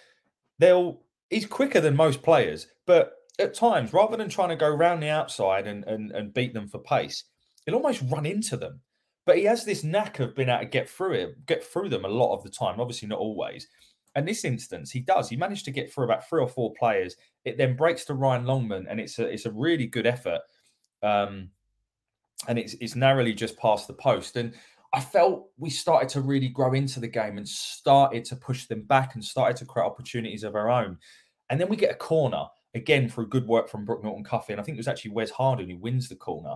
they'll, 0.60 1.02
he's 1.30 1.46
quicker 1.46 1.80
than 1.80 1.96
most 1.96 2.24
players. 2.24 2.68
But 2.86 3.14
at 3.40 3.54
times, 3.54 3.94
rather 3.94 4.18
than 4.18 4.30
trying 4.30 4.50
to 4.50 4.56
go 4.56 4.70
round 4.70 5.04
the 5.04 5.10
outside 5.10 5.68
and, 5.68 5.84
and, 5.86 6.12
and 6.12 6.34
beat 6.34 6.54
them 6.54 6.68
for 6.68 6.80
pace, 6.80 7.24
he'll 7.66 7.76
almost 7.76 8.04
run 8.10 8.26
into 8.26 8.58
them. 8.58 8.82
But 9.28 9.38
he 9.38 9.44
has 9.44 9.66
this 9.66 9.84
knack 9.84 10.20
of 10.20 10.36
being 10.36 10.48
able 10.48 10.62
to 10.62 10.66
get 10.66 10.90
through 10.90 11.14
it, 11.14 11.46
get 11.46 11.62
through 11.62 11.90
them 11.90 12.06
a 12.06 12.08
lot 12.10 12.34
of 12.34 12.44
the 12.44 12.50
time. 12.50 12.80
Obviously, 12.80 13.10
not 13.10 13.20
always. 13.20 13.68
And 14.16 14.26
this 14.26 14.46
instance, 14.46 14.90
he 14.90 15.02
does. 15.02 15.28
He 15.30 15.36
managed 15.36 15.66
to 15.66 15.72
get 15.72 15.94
through 15.94 16.06
about 16.06 16.28
three 16.28 16.42
or 16.42 16.48
four 16.48 16.74
players. 16.74 17.18
It 17.44 17.58
then 17.58 17.76
breaks 17.76 18.06
to 18.06 18.14
Ryan 18.14 18.46
Longman, 18.46 18.88
and 18.90 19.02
it's 19.02 19.20
a 19.20 19.28
it's 19.28 19.46
a 19.46 19.52
really 19.52 19.86
good 19.86 20.08
effort. 20.08 20.40
Um, 21.04 21.50
and 22.48 22.58
it's 22.58 22.76
it's 22.76 22.96
narrowly 22.96 23.34
just 23.34 23.58
past 23.58 23.88
the 23.88 23.94
post. 23.94 24.38
And 24.38 24.54
I 24.94 25.02
felt 25.02 25.50
we 25.58 25.70
started 25.70 26.08
to 26.10 26.22
really 26.22 26.48
grow 26.48 26.72
into 26.72 27.02
the 27.02 27.08
game 27.10 27.38
and 27.38 27.48
started 27.48 28.24
to 28.26 28.38
push 28.38 28.66
them 28.66 28.84
back 28.84 29.16
and 29.16 29.24
started 29.24 29.58
to 29.58 29.66
create 29.66 29.86
opportunities 29.86 30.46
of 30.46 30.56
our 30.56 30.70
own. 30.70 30.98
And 31.50 31.60
then 31.60 31.68
we 31.68 31.76
get 31.76 31.92
a 31.92 31.96
corner 31.96 32.46
again 32.74 33.10
through 33.10 33.28
good 33.28 33.46
work 33.46 33.68
from 33.68 33.84
Brooke 33.84 34.06
Norton 34.06 34.24
Cuffy. 34.24 34.54
And 34.54 34.62
I 34.62 34.64
think 34.64 34.78
it 34.78 34.80
was 34.80 34.88
actually 34.88 35.12
Wes 35.12 35.32
Harding 35.32 35.70
who 35.70 35.78
wins 35.78 36.08
the 36.08 36.16
corner. 36.16 36.56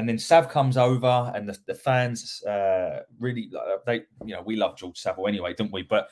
And 0.00 0.08
then 0.08 0.18
Sav 0.18 0.48
comes 0.48 0.78
over, 0.78 1.30
and 1.34 1.46
the, 1.46 1.58
the 1.66 1.74
fans 1.74 2.42
uh, 2.44 3.00
really 3.18 3.50
they 3.84 4.00
you 4.24 4.34
know 4.34 4.40
we 4.40 4.56
love 4.56 4.74
George 4.74 4.96
Saville 4.96 5.28
anyway, 5.28 5.52
don't 5.52 5.70
we? 5.70 5.82
But 5.82 6.08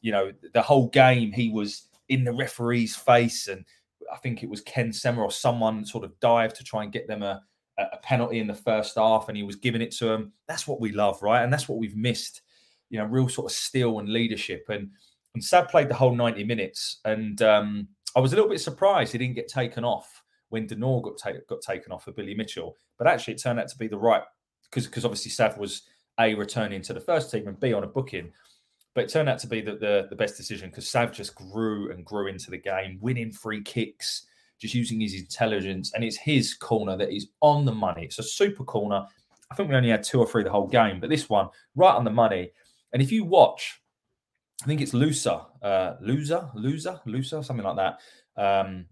you 0.00 0.10
know, 0.10 0.32
the 0.52 0.60
whole 0.60 0.88
game 0.88 1.30
he 1.30 1.48
was 1.48 1.86
in 2.08 2.24
the 2.24 2.32
referee's 2.32 2.96
face, 2.96 3.46
and 3.46 3.64
I 4.12 4.16
think 4.16 4.42
it 4.42 4.50
was 4.50 4.62
Ken 4.62 4.92
Sema 4.92 5.22
or 5.22 5.30
someone 5.30 5.84
sort 5.84 6.02
of 6.02 6.18
dived 6.18 6.56
to 6.56 6.64
try 6.64 6.82
and 6.82 6.90
get 6.90 7.06
them 7.06 7.22
a, 7.22 7.40
a 7.78 7.98
penalty 7.98 8.40
in 8.40 8.48
the 8.48 8.54
first 8.54 8.96
half, 8.96 9.28
and 9.28 9.36
he 9.36 9.44
was 9.44 9.54
giving 9.54 9.80
it 9.80 9.92
to 9.92 10.10
him. 10.10 10.32
That's 10.48 10.66
what 10.66 10.80
we 10.80 10.90
love, 10.90 11.22
right? 11.22 11.44
And 11.44 11.52
that's 11.52 11.68
what 11.68 11.78
we've 11.78 11.96
missed. 11.96 12.42
You 12.88 12.98
know, 12.98 13.04
real 13.04 13.28
sort 13.28 13.52
of 13.52 13.56
steel 13.56 14.00
and 14.00 14.08
leadership. 14.08 14.64
And 14.70 14.90
and 15.34 15.44
Sav 15.44 15.68
played 15.68 15.88
the 15.88 15.94
whole 15.94 16.16
ninety 16.16 16.42
minutes, 16.42 16.98
and 17.04 17.40
um, 17.42 17.86
I 18.16 18.18
was 18.18 18.32
a 18.32 18.34
little 18.34 18.50
bit 18.50 18.60
surprised 18.60 19.12
he 19.12 19.18
didn't 19.18 19.36
get 19.36 19.46
taken 19.46 19.84
off 19.84 20.19
when 20.50 20.66
De 20.66 20.76
Norre 20.76 21.02
got 21.02 21.18
ta- 21.18 21.40
got 21.48 21.62
taken 21.62 21.90
off 21.92 22.04
for 22.04 22.12
Billy 22.12 22.34
Mitchell. 22.34 22.76
But 22.98 23.06
actually, 23.06 23.34
it 23.34 23.42
turned 23.42 23.58
out 23.58 23.68
to 23.68 23.78
be 23.78 23.88
the 23.88 23.98
right 23.98 24.22
because 24.70 24.86
because 24.86 25.04
obviously 25.04 25.30
Sav 25.30 25.58
was 25.58 25.82
a 26.18 26.34
returning 26.34 26.82
to 26.82 26.92
the 26.92 27.00
first 27.00 27.30
team 27.30 27.48
and 27.48 27.58
b 27.58 27.72
on 27.72 27.84
a 27.84 27.86
booking. 27.86 28.30
But 28.94 29.04
it 29.04 29.10
turned 29.10 29.28
out 29.28 29.38
to 29.40 29.46
be 29.46 29.60
the, 29.60 29.76
the, 29.76 30.06
the 30.10 30.16
best 30.16 30.36
decision 30.36 30.68
because 30.68 30.88
Sav 30.88 31.12
just 31.12 31.34
grew 31.34 31.92
and 31.92 32.04
grew 32.04 32.26
into 32.26 32.50
the 32.50 32.58
game, 32.58 32.98
winning 33.00 33.30
free 33.30 33.62
kicks, 33.62 34.26
just 34.60 34.74
using 34.74 35.00
his 35.00 35.14
intelligence. 35.14 35.92
And 35.94 36.02
it's 36.02 36.16
his 36.16 36.54
corner 36.54 36.96
that 36.96 37.14
is 37.14 37.28
on 37.40 37.64
the 37.64 37.72
money. 37.72 38.04
It's 38.04 38.18
a 38.18 38.24
super 38.24 38.64
corner. 38.64 39.06
I 39.50 39.54
think 39.54 39.68
we 39.68 39.76
only 39.76 39.90
had 39.90 40.02
two 40.02 40.18
or 40.18 40.26
three 40.26 40.42
the 40.42 40.50
whole 40.50 40.66
game, 40.66 41.00
but 41.00 41.08
this 41.08 41.28
one, 41.28 41.48
right 41.76 41.94
on 41.94 42.04
the 42.04 42.10
money. 42.10 42.50
And 42.92 43.00
if 43.00 43.12
you 43.12 43.24
watch, 43.24 43.80
I 44.62 44.66
think 44.66 44.80
it's 44.80 44.92
Louza, 44.92 45.46
uh, 45.62 45.94
Loser, 46.00 46.50
Louza, 46.54 47.00
Louza, 47.06 47.42
something 47.44 47.64
like 47.64 47.76
that. 47.76 48.00
Um, 48.36 48.86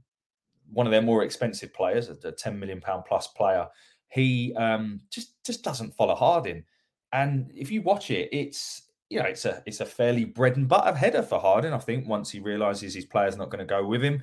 one 0.73 0.87
of 0.87 0.91
their 0.91 1.03
more 1.03 1.25
expensive 1.25 1.73
players, 1.73 2.09
a 2.09 2.33
10 2.33 2.59
million 2.59 2.81
pound 2.81 3.05
plus 3.07 3.27
player. 3.29 3.67
He 4.09 4.55
um, 4.55 5.01
just 5.11 5.43
just 5.45 5.63
doesn't 5.63 5.95
follow 5.95 6.15
Harding. 6.15 6.65
And 7.13 7.51
if 7.55 7.71
you 7.71 7.83
watch 7.83 8.11
it, 8.11 8.29
it's 8.33 8.89
you 9.11 9.19
know, 9.19 9.27
it's 9.27 9.45
a 9.45 9.63
it's 9.67 9.81
a 9.81 9.87
fairly 9.87 10.25
bread 10.25 10.57
and 10.57 10.69
butter 10.69 10.97
header 10.97 11.23
for 11.23 11.41
Harding. 11.41 11.73
I 11.73 11.79
think 11.79 12.07
once 12.07 12.31
he 12.31 12.41
realizes 12.41 12.95
his 12.95 13.07
player's 13.07 13.37
not 13.37 13.51
going 13.51 13.61
to 13.61 13.65
go 13.65 13.87
with 13.87 14.03
him, 14.03 14.23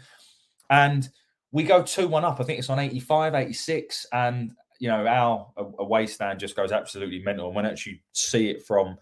and 0.69 1.09
we 1.51 1.63
go 1.63 1.81
two 1.81 2.07
one 2.07 2.25
up. 2.25 2.39
I 2.39 2.43
think 2.43 2.59
it's 2.59 2.69
on 2.69 2.79
85, 2.79 3.33
86, 3.33 4.05
and 4.11 4.51
you 4.79 4.89
know 4.89 5.07
our 5.07 5.47
away 5.79 6.05
stand 6.05 6.39
just 6.39 6.55
goes 6.55 6.71
absolutely 6.71 7.19
mental. 7.19 7.47
And 7.47 7.55
when 7.55 7.65
actually 7.65 8.03
see 8.13 8.49
it 8.49 8.65
from 8.65 8.97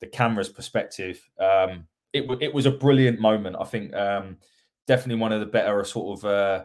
the 0.00 0.06
camera's 0.06 0.48
perspective, 0.48 1.20
um, 1.38 1.86
it 2.12 2.24
it 2.40 2.52
was 2.52 2.66
a 2.66 2.70
brilliant 2.70 3.20
moment. 3.20 3.56
I 3.58 3.64
think 3.64 3.94
um, 3.94 4.38
definitely 4.86 5.20
one 5.20 5.32
of 5.32 5.40
the 5.40 5.46
better 5.46 5.84
sort 5.84 6.18
of. 6.18 6.24
Uh, 6.24 6.64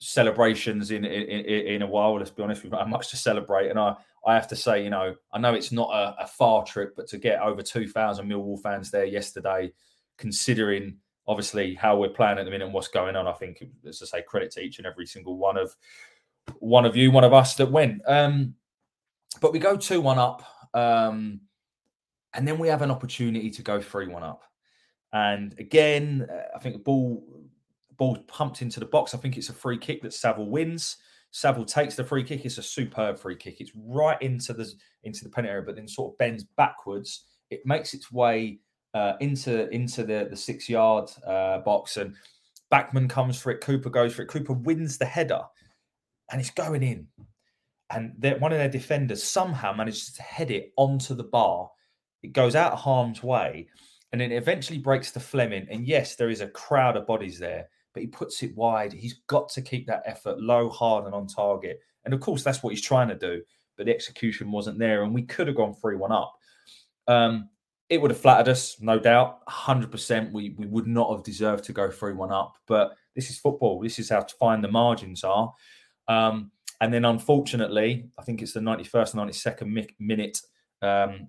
celebrations 0.00 0.90
in, 0.90 1.02
in 1.04 1.30
in 1.30 1.80
a 1.80 1.86
while. 1.86 2.18
Let's 2.18 2.30
be 2.30 2.42
honest, 2.42 2.62
we've 2.62 2.72
not 2.72 2.90
much 2.90 3.08
to 3.10 3.16
celebrate, 3.16 3.70
and 3.70 3.78
I 3.78 3.94
I 4.26 4.34
have 4.34 4.48
to 4.48 4.56
say, 4.56 4.84
you 4.84 4.90
know, 4.90 5.14
I 5.32 5.38
know 5.38 5.54
it's 5.54 5.72
not 5.72 5.88
a, 5.94 6.24
a 6.24 6.26
far 6.26 6.62
trip, 6.64 6.94
but 6.94 7.06
to 7.08 7.16
get 7.16 7.40
over 7.40 7.62
two 7.62 7.88
thousand 7.88 8.28
Millwall 8.28 8.60
fans 8.60 8.90
there 8.90 9.06
yesterday, 9.06 9.72
considering 10.18 10.98
obviously 11.26 11.74
how 11.74 11.96
we're 11.96 12.10
playing 12.10 12.38
at 12.38 12.44
the 12.44 12.50
minute 12.50 12.66
and 12.66 12.74
what's 12.74 12.88
going 12.88 13.16
on, 13.16 13.26
I 13.26 13.32
think, 13.32 13.64
as 13.86 14.02
I 14.02 14.06
say, 14.18 14.22
credit 14.22 14.50
to 14.52 14.60
each 14.60 14.76
and 14.76 14.86
every 14.86 15.06
single 15.06 15.38
one 15.38 15.56
of 15.56 15.74
one 16.58 16.84
of 16.84 16.96
you, 16.96 17.10
one 17.10 17.24
of 17.24 17.32
us 17.32 17.54
that 17.54 17.70
went. 17.70 18.02
Um, 18.06 18.56
but 19.40 19.52
we 19.54 19.58
go 19.58 19.74
two 19.74 20.02
one 20.02 20.18
up, 20.18 20.42
um, 20.74 21.40
and 22.34 22.46
then 22.46 22.58
we 22.58 22.68
have 22.68 22.82
an 22.82 22.90
opportunity 22.90 23.48
to 23.50 23.62
go 23.62 23.80
three 23.80 24.08
one 24.08 24.24
up. 24.24 24.42
And 25.14 25.54
again, 25.58 26.28
I 26.54 26.58
think 26.58 26.74
the 26.74 26.82
ball 26.82 27.24
ball 27.96 28.18
pumped 28.26 28.60
into 28.60 28.80
the 28.80 28.86
box. 28.86 29.14
I 29.14 29.18
think 29.18 29.36
it's 29.38 29.48
a 29.48 29.54
free 29.54 29.78
kick 29.78 30.02
that 30.02 30.12
Saville 30.12 30.50
wins. 30.50 30.96
Saville 31.30 31.64
takes 31.64 31.94
the 31.94 32.04
free 32.04 32.24
kick. 32.24 32.44
It's 32.44 32.58
a 32.58 32.62
superb 32.62 33.18
free 33.18 33.36
kick. 33.36 33.60
It's 33.60 33.70
right 33.76 34.20
into 34.20 34.52
the 34.52 34.70
into 35.04 35.24
the 35.24 35.30
penalty 35.30 35.52
area, 35.52 35.64
but 35.64 35.76
then 35.76 35.88
sort 35.88 36.12
of 36.12 36.18
bends 36.18 36.44
backwards. 36.56 37.26
It 37.50 37.64
makes 37.64 37.94
its 37.94 38.10
way 38.10 38.58
uh, 38.92 39.14
into 39.20 39.68
into 39.70 40.02
the 40.02 40.26
the 40.28 40.36
six 40.36 40.68
yard 40.68 41.10
uh, 41.24 41.58
box, 41.58 41.96
and 41.96 42.16
Bachmann 42.70 43.08
comes 43.08 43.40
for 43.40 43.52
it. 43.52 43.60
Cooper 43.60 43.90
goes 43.90 44.14
for 44.14 44.22
it. 44.22 44.28
Cooper 44.28 44.52
wins 44.52 44.98
the 44.98 45.04
header, 45.04 45.42
and 46.32 46.40
it's 46.40 46.50
going 46.50 46.82
in. 46.82 47.06
And 47.90 48.14
one 48.40 48.50
of 48.50 48.58
their 48.58 48.68
defenders 48.68 49.22
somehow 49.22 49.72
manages 49.72 50.12
to 50.14 50.22
head 50.22 50.50
it 50.50 50.72
onto 50.76 51.14
the 51.14 51.22
bar. 51.22 51.70
It 52.24 52.32
goes 52.32 52.56
out 52.56 52.72
of 52.72 52.80
harm's 52.80 53.22
way, 53.22 53.68
and 54.12 54.20
then 54.20 54.32
eventually 54.32 54.78
breaks 54.78 55.10
to 55.12 55.20
Flemming. 55.20 55.66
And 55.70 55.86
yes, 55.86 56.16
there 56.16 56.30
is 56.30 56.40
a 56.40 56.48
crowd 56.48 56.96
of 56.96 57.06
bodies 57.06 57.38
there, 57.38 57.68
but 57.92 58.02
he 58.02 58.06
puts 58.06 58.42
it 58.42 58.54
wide. 58.56 58.92
He's 58.92 59.20
got 59.26 59.48
to 59.50 59.62
keep 59.62 59.86
that 59.86 60.02
effort 60.04 60.40
low, 60.40 60.68
hard, 60.68 61.06
and 61.06 61.14
on 61.14 61.26
target. 61.26 61.80
And 62.04 62.14
of 62.14 62.20
course, 62.20 62.42
that's 62.42 62.62
what 62.62 62.70
he's 62.70 62.82
trying 62.82 63.08
to 63.08 63.14
do. 63.14 63.42
But 63.76 63.86
the 63.86 63.94
execution 63.94 64.52
wasn't 64.52 64.78
there, 64.78 65.02
and 65.02 65.12
we 65.12 65.22
could 65.22 65.48
have 65.48 65.56
gone 65.56 65.74
3 65.74 65.96
1 65.96 66.12
up. 66.12 66.34
Um, 67.08 67.48
it 67.90 68.00
would 68.00 68.10
have 68.10 68.20
flattered 68.20 68.50
us, 68.50 68.80
no 68.80 68.98
doubt. 68.98 69.44
100%. 69.46 70.32
We, 70.32 70.50
we 70.50 70.66
would 70.66 70.86
not 70.86 71.10
have 71.10 71.22
deserved 71.22 71.64
to 71.64 71.72
go 71.72 71.90
3 71.90 72.12
1 72.12 72.30
up. 72.30 72.54
But 72.66 72.94
this 73.14 73.30
is 73.30 73.38
football. 73.38 73.80
This 73.80 73.98
is 73.98 74.10
how 74.10 74.24
fine 74.38 74.60
the 74.60 74.70
margins 74.70 75.24
are. 75.24 75.52
Um, 76.08 76.50
and 76.80 76.92
then, 76.92 77.04
unfortunately, 77.04 78.08
I 78.18 78.22
think 78.22 78.42
it's 78.42 78.52
the 78.52 78.60
91st, 78.60 79.14
92nd 79.14 79.88
minute. 79.98 80.38
Um, 80.82 81.28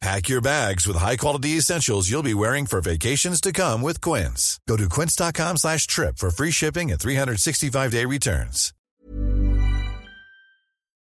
Pack 0.00 0.30
your 0.30 0.40
bags 0.40 0.86
with 0.86 0.96
high-quality 0.96 1.58
essentials 1.58 2.08
you'll 2.08 2.22
be 2.22 2.32
wearing 2.32 2.64
for 2.64 2.80
vacations 2.80 3.38
to 3.42 3.52
come 3.52 3.82
with 3.82 4.00
Quince. 4.00 4.58
Go 4.66 4.78
to 4.78 4.88
quince.com 4.88 5.58
slash 5.58 5.86
trip 5.86 6.16
for 6.16 6.30
free 6.30 6.50
shipping 6.50 6.90
and 6.90 6.98
365-day 6.98 8.06
returns. 8.06 8.72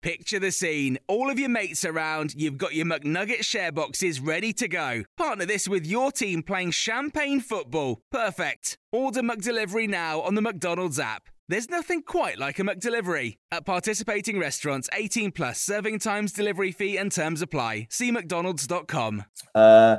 Picture 0.00 0.38
the 0.38 0.52
scene. 0.52 0.96
All 1.08 1.28
of 1.28 1.38
your 1.38 1.48
mates 1.50 1.84
around, 1.84 2.32
you've 2.34 2.56
got 2.56 2.72
your 2.74 2.86
McNugget 2.86 3.44
share 3.44 3.72
boxes 3.72 4.20
ready 4.20 4.52
to 4.54 4.68
go. 4.68 5.02
Partner 5.18 5.44
this 5.44 5.68
with 5.68 5.84
your 5.86 6.10
team 6.12 6.42
playing 6.42 6.70
champagne 6.70 7.40
football. 7.40 8.00
Perfect. 8.10 8.78
Order 8.92 9.22
McDelivery 9.22 9.88
now 9.88 10.20
on 10.20 10.34
the 10.34 10.40
McDonald's 10.40 11.00
app. 11.00 11.28
There's 11.50 11.70
nothing 11.70 12.02
quite 12.02 12.38
like 12.38 12.58
a 12.58 12.62
McDelivery. 12.62 13.38
At 13.50 13.64
participating 13.64 14.38
restaurants, 14.38 14.90
18 14.92 15.32
plus 15.32 15.60
serving 15.60 15.98
times, 15.98 16.32
delivery 16.32 16.72
fee, 16.72 16.98
and 16.98 17.10
terms 17.10 17.40
apply. 17.40 17.86
See 17.90 18.10
McDonald's.com. 18.10 19.24
Uh, 19.54 19.96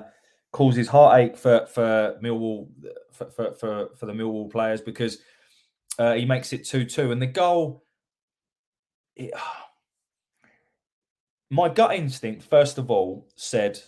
causes 0.52 0.90
heartache 0.90 1.36
for 1.36 1.66
for 1.66 2.20
Millwall 2.24 2.68
for 3.12 3.32
for 3.32 3.54
for, 3.56 3.90
for 3.98 4.06
the 4.06 4.14
Millwall 4.14 4.52
players 4.52 4.82
because 4.82 5.18
uh, 5.98 6.14
he 6.14 6.26
makes 6.26 6.54
it 6.54 6.68
two 6.68 6.86
two, 6.86 7.12
and 7.12 7.20
the 7.20 7.28
goal. 7.28 7.84
It, 9.16 9.32
my 11.50 11.70
gut 11.70 11.96
instinct, 11.96 12.44
first 12.44 12.78
of 12.78 12.92
all, 12.92 13.28
said 13.36 13.80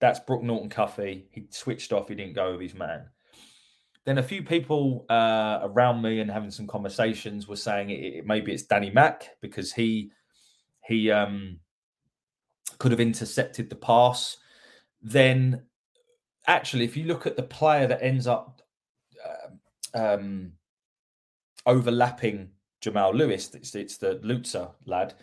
that's 0.00 0.20
Brooke 0.20 0.42
Norton 0.42 0.68
Cuffy. 0.68 1.28
He 1.30 1.46
switched 1.48 1.94
off. 1.94 2.08
He 2.08 2.14
didn't 2.14 2.34
go 2.34 2.52
with 2.52 2.60
his 2.60 2.74
man. 2.74 3.06
Then 4.06 4.18
a 4.18 4.22
few 4.22 4.44
people 4.44 5.04
uh, 5.10 5.58
around 5.62 6.00
me 6.00 6.20
and 6.20 6.30
having 6.30 6.52
some 6.52 6.68
conversations 6.68 7.48
were 7.48 7.56
saying 7.56 7.90
it, 7.90 7.94
it, 7.94 8.26
maybe 8.26 8.52
it's 8.52 8.62
Danny 8.62 8.88
Mack 8.88 9.36
because 9.42 9.72
he 9.72 10.12
he 10.86 11.10
um, 11.10 11.58
could 12.78 12.92
have 12.92 13.00
intercepted 13.00 13.68
the 13.68 13.76
pass. 13.76 14.36
Then, 15.02 15.64
actually, 16.46 16.84
if 16.84 16.96
you 16.96 17.04
look 17.04 17.26
at 17.26 17.36
the 17.36 17.42
player 17.42 17.88
that 17.88 18.02
ends 18.02 18.28
up 18.28 18.62
uh, 19.24 19.98
um, 19.98 20.52
overlapping 21.66 22.50
Jamal 22.80 23.12
Lewis, 23.12 23.52
it's, 23.54 23.74
it's 23.74 23.96
the 23.96 24.20
Lutzer 24.24 24.70
lad. 24.84 25.14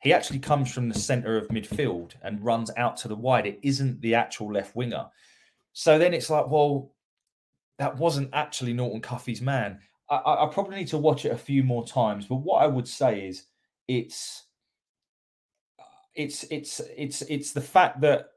He 0.00 0.14
actually 0.14 0.38
comes 0.38 0.72
from 0.72 0.88
the 0.88 0.98
centre 0.98 1.36
of 1.36 1.48
midfield 1.48 2.12
and 2.22 2.42
runs 2.42 2.70
out 2.78 2.96
to 2.98 3.08
the 3.08 3.14
wide. 3.14 3.46
It 3.46 3.60
isn't 3.62 4.00
the 4.00 4.14
actual 4.14 4.50
left 4.50 4.74
winger. 4.74 5.06
So 5.74 5.98
then 5.98 6.14
it's 6.14 6.30
like, 6.30 6.48
well, 6.48 6.91
that 7.78 7.96
wasn't 7.96 8.30
actually 8.32 8.72
Norton 8.72 9.00
Cuffy's 9.00 9.42
man. 9.42 9.78
I, 10.10 10.16
I, 10.44 10.48
probably 10.52 10.76
need 10.76 10.88
to 10.88 10.98
watch 10.98 11.24
it 11.24 11.32
a 11.32 11.38
few 11.38 11.62
more 11.62 11.86
times, 11.86 12.26
but 12.26 12.36
what 12.36 12.62
I 12.62 12.66
would 12.66 12.86
say 12.86 13.26
is 13.26 13.44
it's 13.88 14.44
it's 16.14 16.44
it's 16.44 16.80
it's 16.96 17.22
it's 17.22 17.52
the 17.52 17.60
fact 17.60 18.00
that 18.02 18.30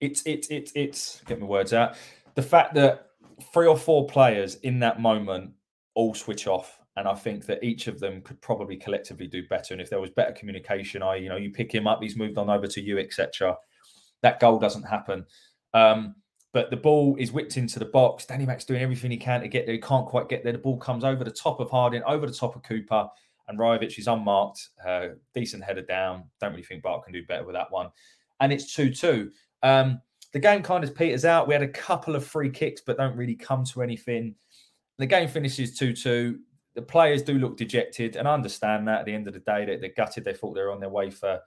it's 0.00 0.22
it's 0.26 0.48
it's 0.48 0.72
it's 0.74 1.22
get 1.26 1.40
my 1.40 1.46
words 1.46 1.72
out. 1.72 1.96
The 2.34 2.42
fact 2.42 2.74
that 2.74 3.12
three 3.52 3.66
or 3.66 3.76
four 3.76 4.06
players 4.06 4.56
in 4.56 4.78
that 4.80 5.00
moment 5.00 5.52
all 5.94 6.14
switch 6.14 6.46
off. 6.46 6.78
And 6.96 7.08
I 7.08 7.14
think 7.14 7.46
that 7.46 7.64
each 7.64 7.86
of 7.86 8.00
them 8.00 8.20
could 8.20 8.40
probably 8.42 8.76
collectively 8.76 9.26
do 9.26 9.46
better. 9.48 9.72
And 9.72 9.80
if 9.80 9.88
there 9.88 10.00
was 10.00 10.10
better 10.10 10.32
communication, 10.32 11.02
I, 11.02 11.16
you 11.16 11.28
know, 11.30 11.36
you 11.36 11.50
pick 11.50 11.74
him 11.74 11.86
up, 11.86 12.02
he's 12.02 12.16
moved 12.16 12.36
on 12.36 12.50
over 12.50 12.66
to 12.66 12.80
you, 12.82 12.98
etc. 12.98 13.56
That 14.20 14.40
goal 14.40 14.58
doesn't 14.58 14.82
happen. 14.82 15.24
Um, 15.72 16.16
but 16.52 16.70
the 16.70 16.76
ball 16.76 17.16
is 17.18 17.32
whipped 17.32 17.56
into 17.56 17.78
the 17.78 17.84
box. 17.86 18.26
Danny 18.26 18.44
Mack's 18.44 18.64
doing 18.64 18.82
everything 18.82 19.10
he 19.10 19.16
can 19.16 19.40
to 19.40 19.48
get 19.48 19.64
there. 19.64 19.74
He 19.74 19.80
can't 19.80 20.06
quite 20.06 20.28
get 20.28 20.44
there. 20.44 20.52
The 20.52 20.58
ball 20.58 20.76
comes 20.76 21.02
over 21.02 21.24
the 21.24 21.30
top 21.30 21.60
of 21.60 21.70
Harding, 21.70 22.02
over 22.04 22.26
the 22.26 22.32
top 22.32 22.54
of 22.54 22.62
Cooper, 22.62 23.08
and 23.48 23.58
Rajovic 23.58 23.98
is 23.98 24.06
unmarked. 24.06 24.68
Uh, 24.86 25.08
decent 25.34 25.64
header 25.64 25.82
down. 25.82 26.24
Don't 26.40 26.50
really 26.50 26.62
think 26.62 26.82
Bart 26.82 27.04
can 27.04 27.12
do 27.12 27.24
better 27.24 27.44
with 27.44 27.54
that 27.54 27.70
one. 27.70 27.90
And 28.40 28.52
it's 28.52 28.74
2 28.74 28.92
2. 28.92 29.30
Um, 29.62 30.00
the 30.32 30.38
game 30.38 30.62
kind 30.62 30.84
of 30.84 30.94
peters 30.94 31.24
out. 31.24 31.48
We 31.48 31.54
had 31.54 31.62
a 31.62 31.68
couple 31.68 32.14
of 32.14 32.26
free 32.26 32.50
kicks, 32.50 32.82
but 32.84 32.98
don't 32.98 33.16
really 33.16 33.34
come 33.34 33.64
to 33.64 33.82
anything. 33.82 34.34
The 34.98 35.06
game 35.06 35.28
finishes 35.28 35.76
2 35.78 35.94
2. 35.94 36.38
The 36.74 36.82
players 36.82 37.22
do 37.22 37.34
look 37.34 37.56
dejected, 37.56 38.16
and 38.16 38.28
I 38.28 38.34
understand 38.34 38.88
that 38.88 39.00
at 39.00 39.06
the 39.06 39.14
end 39.14 39.26
of 39.26 39.34
the 39.34 39.40
day, 39.40 39.64
they, 39.64 39.76
they're 39.76 39.92
gutted. 39.96 40.24
They 40.24 40.34
thought 40.34 40.54
they 40.54 40.62
were 40.62 40.72
on 40.72 40.80
their 40.80 40.88
way 40.90 41.10
for 41.10 41.40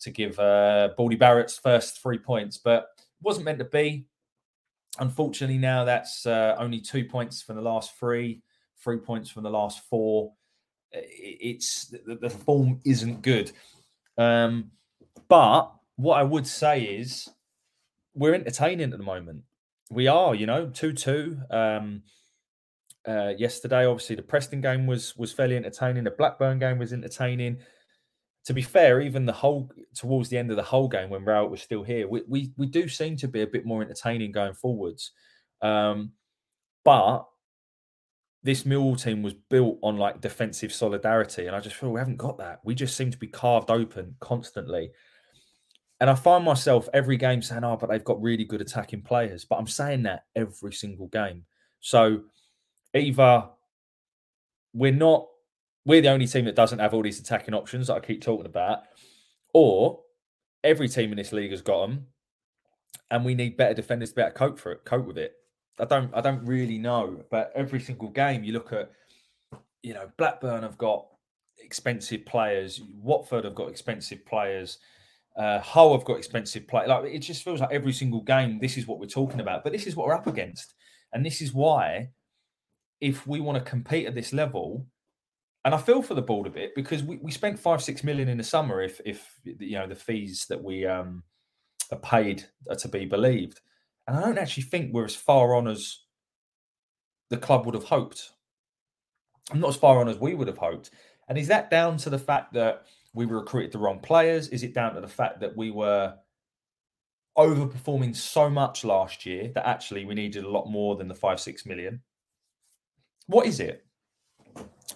to 0.00 0.10
give 0.10 0.38
uh, 0.38 0.90
Baldy 0.96 1.16
Barrett's 1.16 1.58
first 1.58 2.02
three 2.02 2.18
points, 2.18 2.58
but 2.58 2.88
wasn't 3.22 3.44
meant 3.44 3.58
to 3.58 3.64
be 3.64 4.06
unfortunately, 4.98 5.58
now 5.58 5.84
that's 5.84 6.26
uh, 6.26 6.56
only 6.58 6.80
two 6.80 7.04
points 7.04 7.42
from 7.42 7.56
the 7.56 7.62
last 7.62 7.98
three, 7.98 8.42
three 8.82 8.98
points 8.98 9.30
from 9.30 9.42
the 9.42 9.50
last 9.50 9.80
four. 9.88 10.32
It's 10.92 11.86
the, 11.86 12.16
the 12.20 12.30
form 12.30 12.80
isn't 12.84 13.22
good. 13.22 13.52
Um, 14.16 14.70
but 15.28 15.72
what 15.96 16.18
I 16.18 16.22
would 16.22 16.46
say 16.46 16.82
is 16.82 17.28
we're 18.14 18.34
entertaining 18.34 18.92
at 18.92 18.98
the 18.98 19.04
moment. 19.04 19.42
We 19.90 20.06
are, 20.06 20.34
you 20.34 20.46
know, 20.46 20.68
two 20.68 20.92
two. 20.92 21.38
Um, 21.50 22.02
uh, 23.06 23.34
yesterday, 23.36 23.84
obviously, 23.84 24.16
the 24.16 24.22
Preston 24.22 24.60
game 24.60 24.86
was 24.86 25.16
was 25.16 25.32
fairly 25.32 25.56
entertaining. 25.56 26.04
The 26.04 26.10
Blackburn 26.10 26.58
game 26.58 26.78
was 26.78 26.92
entertaining 26.92 27.58
to 28.44 28.52
be 28.52 28.62
fair, 28.62 29.00
even 29.00 29.24
the 29.24 29.32
whole 29.32 29.70
towards 29.94 30.28
the 30.28 30.36
end 30.36 30.50
of 30.50 30.56
the 30.56 30.62
whole 30.62 30.88
game 30.88 31.08
when 31.08 31.24
Rowett 31.24 31.50
was 31.50 31.62
still 31.62 31.82
here, 31.82 32.06
we, 32.06 32.22
we 32.28 32.52
we 32.56 32.66
do 32.66 32.88
seem 32.88 33.16
to 33.16 33.28
be 33.28 33.42
a 33.42 33.46
bit 33.46 33.64
more 33.64 33.82
entertaining 33.82 34.32
going 34.32 34.54
forwards. 34.54 35.12
Um, 35.62 36.12
but 36.84 37.24
this 38.42 38.64
Millwall 38.64 39.02
team 39.02 39.22
was 39.22 39.32
built 39.32 39.78
on 39.82 39.96
like 39.96 40.20
defensive 40.20 40.72
solidarity, 40.72 41.46
and 41.46 41.56
I 41.56 41.60
just 41.60 41.76
feel 41.76 41.90
we 41.90 42.00
haven't 42.00 42.18
got 42.18 42.36
that. 42.38 42.60
We 42.64 42.74
just 42.74 42.96
seem 42.96 43.10
to 43.10 43.18
be 43.18 43.26
carved 43.26 43.70
open 43.70 44.14
constantly. 44.20 44.90
And 46.00 46.10
I 46.10 46.14
find 46.14 46.44
myself 46.44 46.86
every 46.92 47.16
game 47.16 47.40
saying, 47.40 47.64
"Oh, 47.64 47.78
but 47.78 47.88
they've 47.88 48.04
got 48.04 48.20
really 48.20 48.44
good 48.44 48.60
attacking 48.60 49.02
players." 49.02 49.46
But 49.46 49.56
I'm 49.56 49.66
saying 49.66 50.02
that 50.02 50.24
every 50.36 50.74
single 50.74 51.06
game. 51.06 51.46
So 51.80 52.24
either 52.92 53.48
we're 54.74 54.92
not 54.92 55.28
we're 55.84 56.00
the 56.00 56.08
only 56.08 56.26
team 56.26 56.44
that 56.46 56.54
doesn't 56.54 56.78
have 56.78 56.94
all 56.94 57.02
these 57.02 57.20
attacking 57.20 57.54
options 57.54 57.88
that 57.88 57.94
I 57.94 58.00
keep 58.00 58.22
talking 58.22 58.46
about, 58.46 58.80
or 59.52 60.00
every 60.62 60.88
team 60.88 61.10
in 61.10 61.16
this 61.16 61.32
league 61.32 61.50
has 61.50 61.62
got 61.62 61.86
them, 61.86 62.06
and 63.10 63.24
we 63.24 63.34
need 63.34 63.56
better 63.56 63.74
defenders 63.74 64.10
to 64.10 64.16
be 64.16 64.22
able 64.22 64.32
to 64.32 64.38
cope 64.38 64.58
for 64.58 64.72
it, 64.72 64.84
cope 64.84 65.06
with 65.06 65.18
it. 65.18 65.34
I 65.78 65.84
don't, 65.84 66.14
I 66.14 66.20
don't 66.20 66.44
really 66.46 66.78
know, 66.78 67.22
but 67.30 67.52
every 67.54 67.80
single 67.80 68.08
game 68.08 68.44
you 68.44 68.52
look 68.52 68.72
at, 68.72 68.90
you 69.82 69.92
know, 69.92 70.10
Blackburn 70.16 70.62
have 70.62 70.78
got 70.78 71.06
expensive 71.58 72.24
players, 72.24 72.80
Watford 72.94 73.44
have 73.44 73.54
got 73.54 73.68
expensive 73.68 74.24
players, 74.24 74.78
uh, 75.36 75.58
Hull 75.58 75.92
have 75.96 76.04
got 76.04 76.16
expensive 76.16 76.66
players. 76.68 76.88
Like 76.88 77.04
it 77.06 77.18
just 77.18 77.42
feels 77.42 77.60
like 77.60 77.72
every 77.72 77.92
single 77.92 78.22
game, 78.22 78.58
this 78.60 78.76
is 78.76 78.86
what 78.86 79.00
we're 79.00 79.06
talking 79.06 79.40
about, 79.40 79.64
but 79.64 79.72
this 79.72 79.86
is 79.86 79.96
what 79.96 80.06
we're 80.06 80.14
up 80.14 80.28
against, 80.28 80.74
and 81.12 81.26
this 81.26 81.42
is 81.42 81.52
why, 81.52 82.10
if 83.00 83.26
we 83.26 83.40
want 83.40 83.58
to 83.58 83.70
compete 83.70 84.06
at 84.06 84.14
this 84.14 84.32
level 84.32 84.86
and 85.64 85.74
I 85.74 85.78
feel 85.78 86.02
for 86.02 86.14
the 86.14 86.22
board 86.22 86.46
a 86.46 86.50
bit 86.50 86.74
because 86.74 87.02
we, 87.02 87.16
we 87.16 87.30
spent 87.30 87.58
five 87.58 87.82
six 87.82 88.04
million 88.04 88.28
in 88.28 88.38
the 88.38 88.44
summer 88.44 88.82
if 88.82 89.00
if 89.04 89.40
you 89.44 89.78
know 89.78 89.86
the 89.86 89.94
fees 89.94 90.46
that 90.48 90.62
we 90.62 90.86
um, 90.86 91.22
are 91.90 91.98
paid 91.98 92.44
are 92.68 92.76
to 92.76 92.88
be 92.88 93.06
believed, 93.06 93.60
and 94.06 94.16
I 94.16 94.20
don't 94.20 94.38
actually 94.38 94.64
think 94.64 94.92
we're 94.92 95.04
as 95.04 95.16
far 95.16 95.54
on 95.54 95.66
as 95.66 96.00
the 97.30 97.38
club 97.38 97.64
would 97.66 97.74
have 97.74 97.84
hoped. 97.84 98.30
I'm 99.50 99.60
not 99.60 99.70
as 99.70 99.76
far 99.76 100.00
on 100.00 100.08
as 100.08 100.18
we 100.18 100.34
would 100.34 100.48
have 100.48 100.58
hoped, 100.58 100.90
and 101.28 101.38
is 101.38 101.48
that 101.48 101.70
down 101.70 101.96
to 101.98 102.10
the 102.10 102.18
fact 102.18 102.52
that 102.54 102.84
we 103.14 103.24
recruited 103.24 103.72
the 103.72 103.78
wrong 103.78 104.00
players? 104.00 104.48
Is 104.48 104.62
it 104.62 104.74
down 104.74 104.94
to 104.94 105.00
the 105.00 105.08
fact 105.08 105.40
that 105.40 105.56
we 105.56 105.70
were 105.70 106.14
overperforming 107.38 108.14
so 108.14 108.48
much 108.48 108.84
last 108.84 109.26
year 109.26 109.50
that 109.54 109.66
actually 109.66 110.04
we 110.04 110.14
needed 110.14 110.44
a 110.44 110.50
lot 110.50 110.70
more 110.70 110.96
than 110.96 111.08
the 111.08 111.14
five 111.14 111.40
six 111.40 111.64
million? 111.64 112.02
What 113.26 113.46
is 113.46 113.60
it? 113.60 113.86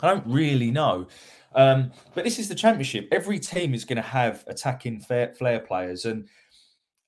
I 0.02 0.08
don't 0.08 0.26
really 0.26 0.70
know. 0.70 1.06
Um, 1.54 1.92
but 2.14 2.24
this 2.24 2.38
is 2.38 2.48
the 2.48 2.54
championship. 2.54 3.08
Every 3.10 3.38
team 3.38 3.74
is 3.74 3.84
going 3.84 3.96
to 3.96 4.02
have 4.02 4.44
attacking 4.46 5.00
flair 5.00 5.60
players. 5.66 6.04
And 6.04 6.28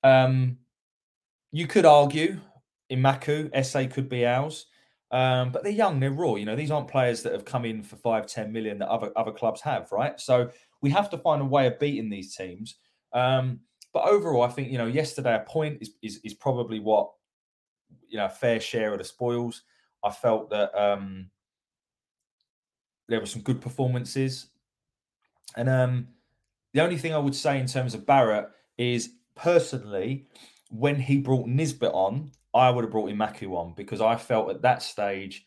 um, 0.03 0.57
you 1.51 1.67
could 1.67 1.85
argue 1.85 2.39
Emakhu, 2.91 3.49
Esse 3.53 3.91
could 3.91 4.09
be 4.09 4.25
ours. 4.25 4.65
Um, 5.11 5.51
but 5.51 5.63
they're 5.63 5.73
young, 5.73 5.99
they're 5.99 6.11
raw. 6.11 6.35
You 6.35 6.45
know, 6.45 6.55
these 6.55 6.71
aren't 6.71 6.87
players 6.87 7.21
that 7.23 7.33
have 7.33 7.43
come 7.43 7.65
in 7.65 7.83
for 7.83 7.97
five, 7.97 8.27
10 8.27 8.51
million 8.51 8.79
that 8.79 8.87
other, 8.87 9.11
other 9.15 9.31
clubs 9.31 9.61
have, 9.61 9.91
right? 9.91 10.19
So 10.19 10.49
we 10.81 10.89
have 10.89 11.09
to 11.09 11.17
find 11.17 11.41
a 11.41 11.45
way 11.45 11.67
of 11.67 11.79
beating 11.79 12.09
these 12.09 12.35
teams. 12.35 12.75
Um, 13.13 13.59
but 13.93 14.07
overall, 14.07 14.43
I 14.43 14.47
think, 14.47 14.71
you 14.71 14.77
know, 14.77 14.87
yesterday 14.87 15.35
a 15.35 15.39
point 15.39 15.79
is, 15.81 15.91
is, 16.01 16.21
is 16.23 16.33
probably 16.33 16.79
what, 16.79 17.11
you 18.07 18.17
know, 18.17 18.29
fair 18.29 18.61
share 18.61 18.93
of 18.93 18.99
the 18.99 19.03
spoils. 19.03 19.63
I 20.03 20.11
felt 20.11 20.49
that 20.51 20.73
um, 20.81 21.29
there 23.11 23.19
were 23.19 23.25
some 23.25 23.41
good 23.41 23.61
performances. 23.61 24.47
And 25.55 25.69
um, 25.69 26.07
the 26.73 26.81
only 26.81 26.97
thing 26.97 27.13
I 27.13 27.19
would 27.19 27.35
say 27.35 27.59
in 27.59 27.67
terms 27.67 27.93
of 27.93 28.05
Barrett 28.05 28.49
is 28.77 29.11
personally, 29.35 30.27
when 30.69 30.95
he 30.95 31.17
brought 31.17 31.47
Nisbet 31.47 31.91
on, 31.93 32.31
I 32.53 32.69
would 32.69 32.83
have 32.83 32.91
brought 32.91 33.09
Emakhu 33.09 33.55
on 33.55 33.73
because 33.75 34.01
I 34.01 34.15
felt 34.15 34.49
at 34.49 34.61
that 34.61 34.81
stage, 34.81 35.45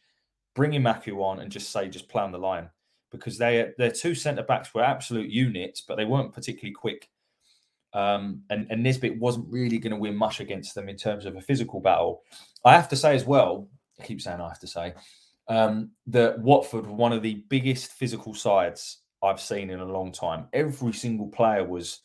bring 0.54 0.72
Emakhu 0.72 1.22
on 1.22 1.40
and 1.40 1.50
just 1.50 1.70
say, 1.70 1.88
just 1.88 2.08
play 2.08 2.22
on 2.22 2.32
the 2.32 2.38
line 2.38 2.68
because 3.10 3.38
they 3.38 3.72
their 3.78 3.90
two 3.90 4.14
centre 4.14 4.42
backs 4.42 4.74
were 4.74 4.82
absolute 4.82 5.30
units, 5.30 5.80
but 5.80 5.96
they 5.96 6.04
weren't 6.04 6.32
particularly 6.32 6.74
quick. 6.74 7.08
Um, 7.92 8.42
and, 8.50 8.66
and 8.70 8.82
Nisbet 8.82 9.18
wasn't 9.18 9.50
really 9.50 9.78
going 9.78 9.92
to 9.92 9.96
win 9.98 10.16
much 10.16 10.40
against 10.40 10.74
them 10.74 10.88
in 10.88 10.96
terms 10.96 11.26
of 11.26 11.36
a 11.36 11.40
physical 11.40 11.80
battle. 11.80 12.22
I 12.64 12.72
have 12.72 12.88
to 12.88 12.96
say 12.96 13.14
as 13.14 13.24
well, 13.24 13.68
I 14.00 14.04
keep 14.04 14.20
saying 14.20 14.40
I 14.40 14.48
have 14.48 14.58
to 14.60 14.66
say, 14.66 14.94
um, 15.48 15.90
that 16.06 16.38
Watford 16.38 16.86
were 16.86 16.94
one 16.94 17.12
of 17.12 17.22
the 17.22 17.44
biggest 17.48 17.92
physical 17.92 18.34
sides 18.34 18.98
I've 19.22 19.40
seen 19.40 19.70
in 19.70 19.80
a 19.80 19.84
long 19.84 20.12
time. 20.12 20.46
Every 20.52 20.92
single 20.92 21.28
player 21.28 21.64
was 21.64 22.00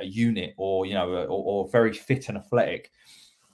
a 0.00 0.04
unit, 0.04 0.54
or 0.56 0.86
you 0.86 0.94
know, 0.94 1.10
or, 1.10 1.26
or 1.26 1.68
very 1.70 1.92
fit 1.92 2.28
and 2.28 2.38
athletic. 2.38 2.90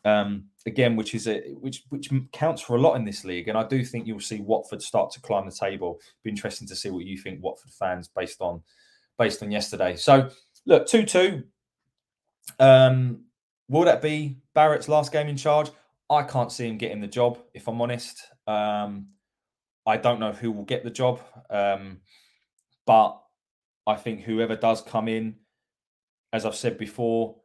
Um, 0.04 0.46
again, 0.66 0.96
which 0.96 1.14
is 1.14 1.28
a 1.28 1.40
which 1.60 1.84
which 1.90 2.10
counts 2.32 2.62
for 2.62 2.76
a 2.76 2.80
lot 2.80 2.94
in 2.94 3.04
this 3.04 3.24
league, 3.24 3.48
and 3.48 3.56
I 3.56 3.66
do 3.66 3.84
think 3.84 4.06
you'll 4.06 4.20
see 4.20 4.40
Watford 4.40 4.82
start 4.82 5.10
to 5.12 5.20
climb 5.20 5.46
the 5.46 5.52
table. 5.52 6.00
Be 6.22 6.30
interesting 6.30 6.66
to 6.68 6.76
see 6.76 6.90
what 6.90 7.04
you 7.04 7.16
think, 7.18 7.42
Watford 7.42 7.72
fans, 7.72 8.08
based 8.08 8.40
on 8.40 8.62
based 9.18 9.42
on 9.42 9.50
yesterday. 9.50 9.96
So, 9.96 10.28
look, 10.66 10.86
two 10.86 11.04
two. 11.04 11.44
Um, 12.58 13.24
will 13.68 13.84
that 13.84 14.02
be 14.02 14.38
Barrett's 14.54 14.88
last 14.88 15.12
game 15.12 15.28
in 15.28 15.36
charge? 15.36 15.70
I 16.10 16.22
can't 16.22 16.52
see 16.52 16.68
him 16.68 16.76
getting 16.76 17.00
the 17.00 17.06
job, 17.06 17.38
if 17.54 17.68
I'm 17.68 17.80
honest. 17.80 18.22
Um, 18.46 19.08
I 19.86 19.96
don't 19.96 20.20
know 20.20 20.32
who 20.32 20.52
will 20.52 20.64
get 20.64 20.84
the 20.84 20.90
job, 20.90 21.20
um, 21.50 22.00
but 22.86 23.20
I 23.86 23.96
think 23.96 24.22
whoever 24.22 24.56
does 24.56 24.80
come 24.80 25.08
in, 25.08 25.36
as 26.32 26.46
I've 26.46 26.54
said 26.54 26.78
before, 26.78 27.36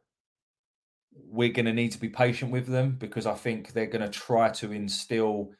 we're 1.12 1.52
going 1.52 1.66
to 1.66 1.72
need 1.72 1.92
to 1.92 1.98
be 1.98 2.08
patient 2.08 2.52
with 2.52 2.66
them 2.66 2.96
because 2.98 3.26
I 3.26 3.34
think 3.34 3.72
they're 3.72 3.86
going 3.86 4.04
to 4.04 4.08
try 4.08 4.50
to 4.50 4.72
instill 4.72 5.50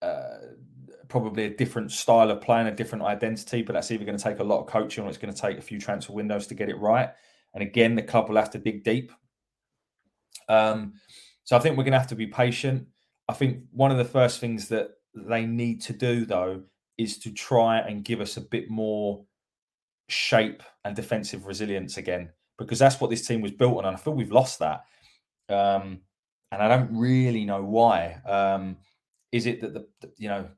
uh, 0.00 0.38
probably 1.08 1.44
a 1.44 1.50
different 1.50 1.92
style 1.92 2.30
of 2.30 2.40
playing, 2.40 2.66
a 2.66 2.74
different 2.74 3.04
identity. 3.04 3.62
But 3.62 3.74
that's 3.74 3.90
either 3.90 4.04
going 4.04 4.18
to 4.18 4.24
take 4.24 4.40
a 4.40 4.44
lot 4.44 4.60
of 4.60 4.66
coaching 4.66 5.04
or 5.04 5.08
it's 5.08 5.18
going 5.18 5.32
to 5.32 5.40
take 5.40 5.58
a 5.58 5.62
few 5.62 5.78
transfer 5.78 6.12
windows 6.12 6.48
to 6.48 6.54
get 6.54 6.68
it 6.68 6.78
right. 6.78 7.10
And 7.54 7.62
again, 7.62 7.94
the 7.94 8.02
club 8.02 8.28
will 8.28 8.36
have 8.36 8.50
to 8.50 8.58
dig 8.58 8.82
deep. 8.82 9.12
Um, 10.48 10.94
so 11.44 11.56
I 11.56 11.60
think 11.60 11.76
we're 11.76 11.84
going 11.84 11.92
to 11.92 11.98
have 11.98 12.08
to 12.08 12.16
be 12.16 12.26
patient. 12.26 12.88
I 13.32 13.34
think 13.34 13.62
one 13.72 13.90
of 13.90 13.96
the 13.96 14.04
first 14.04 14.40
things 14.40 14.68
that 14.68 14.90
they 15.14 15.46
need 15.46 15.80
to 15.82 15.94
do, 15.94 16.26
though, 16.26 16.62
is 16.98 17.18
to 17.20 17.32
try 17.32 17.78
and 17.78 18.04
give 18.04 18.20
us 18.20 18.36
a 18.36 18.42
bit 18.42 18.68
more 18.68 19.24
shape 20.08 20.62
and 20.84 20.94
defensive 20.94 21.46
resilience 21.46 21.96
again, 21.96 22.28
because 22.58 22.78
that's 22.78 23.00
what 23.00 23.08
this 23.08 23.26
team 23.26 23.40
was 23.40 23.52
built 23.52 23.78
on. 23.78 23.86
And 23.86 23.96
I 23.96 23.98
feel 23.98 24.12
we've 24.12 24.30
lost 24.30 24.58
that. 24.58 24.82
Um, 25.48 26.02
and 26.50 26.62
I 26.62 26.68
don't 26.68 26.94
really 26.94 27.46
know 27.46 27.62
why. 27.62 28.20
Um, 28.26 28.76
is 29.32 29.46
it 29.46 29.62
that 29.62 29.72
the, 29.72 29.86
you 30.18 30.28
know, 30.28 30.48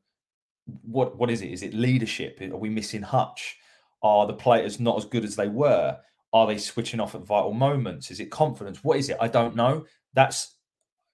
what 0.82 1.16
what 1.16 1.30
is 1.30 1.42
it? 1.42 1.52
Is 1.52 1.62
it 1.62 1.74
leadership? 1.74 2.40
Are 2.40 2.56
we 2.56 2.70
missing 2.70 3.02
Hutch? 3.02 3.56
Are 4.02 4.26
the 4.26 4.34
players 4.34 4.80
not 4.80 4.98
as 4.98 5.04
good 5.04 5.24
as 5.24 5.36
they 5.36 5.48
were? 5.48 5.96
Are 6.32 6.46
they 6.48 6.58
switching 6.58 6.98
off 6.98 7.14
at 7.14 7.22
vital 7.22 7.52
moments? 7.52 8.10
Is 8.10 8.18
it 8.18 8.32
confidence? 8.32 8.82
What 8.82 8.98
is 8.98 9.08
it? 9.08 9.16
I 9.20 9.28
don't 9.28 9.54
know. 9.54 9.86
That's 10.14 10.53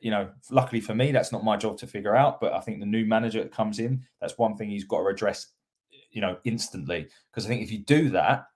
you 0.01 0.11
know, 0.11 0.31
luckily 0.51 0.81
for 0.81 0.95
me, 0.95 1.13
that's 1.13 1.33
not 1.33 1.45
my 1.45 1.57
job 1.57 1.79
to 1.79 1.87
figure 1.87 2.17
out. 2.17 2.41
But 2.41 2.53
I 2.53 2.61
think 2.61 2.81
the 2.81 2.87
new 2.87 3.05
manager 3.05 3.43
that 3.43 3.53
comes 3.53 3.79
in, 3.79 4.05
that's 4.21 4.39
one 4.39 4.57
thing 4.57 4.71
he's 4.71 4.85
got 4.85 5.01
to 5.01 5.07
address, 5.07 5.49
you 6.11 6.21
know, 6.21 6.39
instantly. 6.45 7.09
Because 7.31 7.45
I 7.45 7.49
think 7.49 7.63
if 7.63 7.71
you 7.71 7.79
do 7.79 8.11
that, 8.11 8.47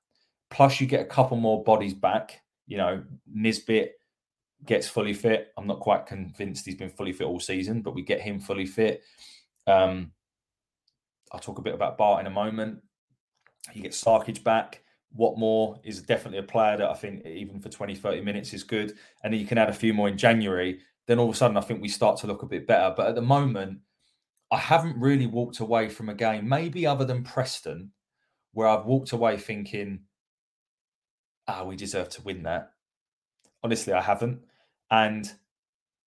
plus 0.51 0.81
you 0.81 0.87
get 0.87 1.03
a 1.03 1.07
couple 1.07 1.37
more 1.37 1.63
bodies 1.63 1.95
back, 1.95 2.41
you 2.67 2.79
know, 2.79 3.03
Nisbet 3.33 3.93
gets 4.65 4.89
fully 4.89 5.13
fit. 5.13 5.53
I'm 5.57 5.67
not 5.67 5.81
quite 5.81 6.07
convinced 6.07 6.65
he's 6.65 6.77
been 6.77 6.89
fully 6.89 7.13
fit 7.13 7.27
all 7.27 7.41
season, 7.41 7.83
but 7.83 7.95
we 7.95 8.03
get 8.03 8.21
him 8.21 8.41
fully 8.41 8.67
fit. 8.67 9.03
Um, 9.67 10.13
I'll 11.33 11.41
talk 11.41 11.59
a 11.59 11.63
bit 11.63 11.75
about 11.75 11.99
Bart 11.99 12.21
in 12.21 12.27
a 12.27 12.31
moment. 12.31 12.81
You 13.73 13.83
get 13.83 13.93
Sarkic 13.93 14.43
back. 14.45 14.83
Watmore 15.19 15.79
is 15.85 16.03
definitely 16.03 16.39
a 16.39 16.45
player 16.45 16.77
that 16.77 16.91
I 16.91 16.95
think 16.95 17.25
even 17.27 17.61
for 17.61 17.69
20, 17.69 17.95
30 17.95 18.21
minutes 18.23 18.53
is 18.53 18.65
good. 18.65 18.95
And 19.23 19.33
then 19.33 19.41
you 19.41 19.47
can 19.47 19.59
add 19.59 19.69
a 19.69 19.75
few 19.75 19.95
more 19.95 20.09
in 20.09 20.17
January 20.17 20.81
then 21.07 21.19
all 21.19 21.29
of 21.29 21.35
a 21.35 21.37
sudden 21.37 21.57
I 21.57 21.63
think 21.63 21.81
we 21.83 21.89
start 21.89 22.19
to 22.19 22.27
look 22.27 22.43
a 22.43 22.47
bit 22.47 22.67
better. 22.67 22.95
But 22.97 23.09
at 23.09 23.15
the 23.15 23.23
moment, 23.23 23.81
I 24.51 24.59
haven't 24.59 25.01
really 25.01 25.27
walked 25.27 25.61
away 25.61 25.89
from 25.89 26.09
a 26.09 26.15
game, 26.15 26.49
maybe 26.49 26.87
other 26.87 27.05
than 27.05 27.25
Preston, 27.25 27.91
where 28.53 28.69
I've 28.69 28.87
walked 28.87 29.13
away 29.13 29.37
thinking, 29.37 30.01
ah, 31.49 31.65
we 31.65 31.77
deserve 31.77 32.09
to 32.11 32.23
win 32.23 32.43
that. 32.45 32.71
Honestly, 33.63 33.93
I 33.93 34.01
haven't. 34.01 34.41
And 34.91 35.31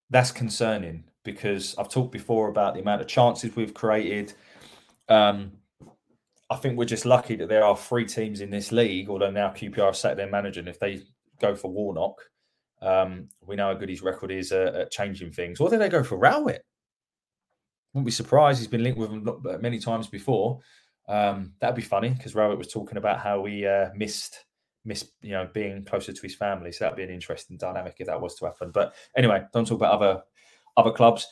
that's 0.10 0.31
concerning 0.31 1.03
because 1.23 1.75
I've 1.77 1.89
talked 1.89 2.12
before 2.12 2.47
about 2.47 2.73
the 2.73 2.79
amount 2.79 3.01
of 3.01 3.07
chances 3.07 3.55
we've 3.55 3.73
created. 3.73 4.33
Um, 5.10 5.51
I 6.49 6.55
think 6.55 6.77
we're 6.77 6.86
just 6.86 7.05
lucky 7.05 7.36
that 7.36 7.49
there 7.49 7.65
are 7.65 7.75
three 7.75 8.05
teams 8.05 8.39
in 8.39 8.49
this 8.49 8.71
league, 8.71 9.10
although 9.10 9.31
now 9.31 9.49
QPR 9.49 9.88
have 9.88 9.97
set 9.97 10.15
their 10.15 10.29
manager, 10.29 10.62
and 10.62 10.69
if 10.69 10.79
they 10.79 11.01
go 11.41 11.55
for 11.55 11.69
Warnock, 11.69 12.21
um, 12.81 13.29
we 13.45 13.55
know 13.55 13.67
how 13.67 13.73
good 13.73 13.89
his 13.89 14.01
record 14.01 14.31
is 14.31 14.51
uh, 14.51 14.71
at 14.81 14.91
changing 14.91 15.31
things. 15.31 15.59
Or 15.59 15.69
did 15.69 15.79
they 15.79 15.89
go 15.89 16.03
for 16.03 16.17
Rowett? 16.17 16.63
Wouldn't 17.93 18.05
be 18.05 18.11
surprised. 18.11 18.59
He's 18.59 18.67
been 18.67 18.83
linked 18.83 18.99
with 18.99 19.11
him 19.11 19.61
many 19.61 19.79
times 19.79 20.07
before. 20.07 20.59
Um, 21.07 21.53
that'd 21.59 21.75
be 21.75 21.81
funny 21.81 22.09
because 22.09 22.35
Rowett 22.35 22.57
was 22.57 22.67
talking 22.67 22.97
about 22.97 23.19
how 23.19 23.45
he 23.45 23.65
uh, 23.65 23.89
missed 23.95 24.43
missed 24.85 25.11
you 25.21 25.31
know 25.31 25.49
being 25.53 25.83
closer 25.83 26.13
to 26.13 26.21
his 26.21 26.35
family. 26.35 26.71
So 26.71 26.85
that'd 26.85 26.97
be 26.97 27.03
an 27.03 27.09
interesting 27.09 27.57
dynamic 27.57 27.95
if 27.99 28.07
that 28.07 28.21
was 28.21 28.35
to 28.35 28.45
happen. 28.45 28.71
But 28.71 28.93
anyway, 29.15 29.43
don't 29.53 29.65
talk 29.65 29.79
about 29.79 29.93
other 29.93 30.21
other 30.75 30.91
clubs. 30.91 31.27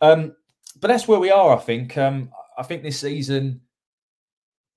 Um, 0.00 0.34
but 0.80 0.88
that's 0.88 1.08
where 1.08 1.20
we 1.20 1.30
are. 1.30 1.56
I 1.56 1.60
think. 1.60 1.96
Um, 1.96 2.30
I 2.58 2.62
think 2.62 2.82
this 2.82 3.00
season, 3.00 3.62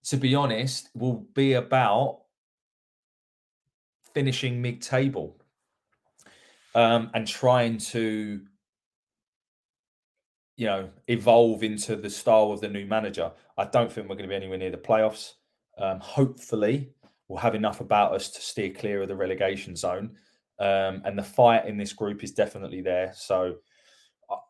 to 0.06 0.18
be 0.18 0.36
honest, 0.36 0.90
will 0.96 1.26
be 1.34 1.54
about 1.54 2.22
finishing 4.14 4.62
mid-table 4.62 5.43
um, 6.76 7.10
and 7.14 7.28
trying 7.28 7.78
to 7.78 8.42
you 10.56 10.68
know 10.68 10.90
evolve 11.08 11.64
into 11.64 11.96
the 11.96 12.10
style 12.10 12.52
of 12.52 12.62
the 12.62 12.68
new 12.68 12.86
manager. 12.86 13.32
I 13.58 13.66
don't 13.66 13.92
think 13.92 14.08
we're 14.08 14.16
going 14.16 14.30
to 14.30 14.34
be 14.34 14.36
anywhere 14.36 14.58
near 14.58 14.72
the 14.72 14.78
playoffs. 14.78 15.34
Um, 15.78 16.00
hopefully, 16.00 16.92
we'll 17.28 17.40
have 17.40 17.56
enough 17.56 17.82
about 17.82 18.14
us 18.14 18.30
to 18.32 18.42
steer 18.42 18.70
clear 18.70 19.02
of 19.02 19.08
the 19.08 19.16
relegation 19.16 19.76
zone. 19.76 20.16
Um, 20.60 21.02
and 21.04 21.18
the 21.18 21.24
fight 21.24 21.66
in 21.66 21.78
this 21.78 21.94
group 21.94 22.24
is 22.24 22.32
definitely 22.32 22.82
there. 22.82 23.12
So, 23.16 23.56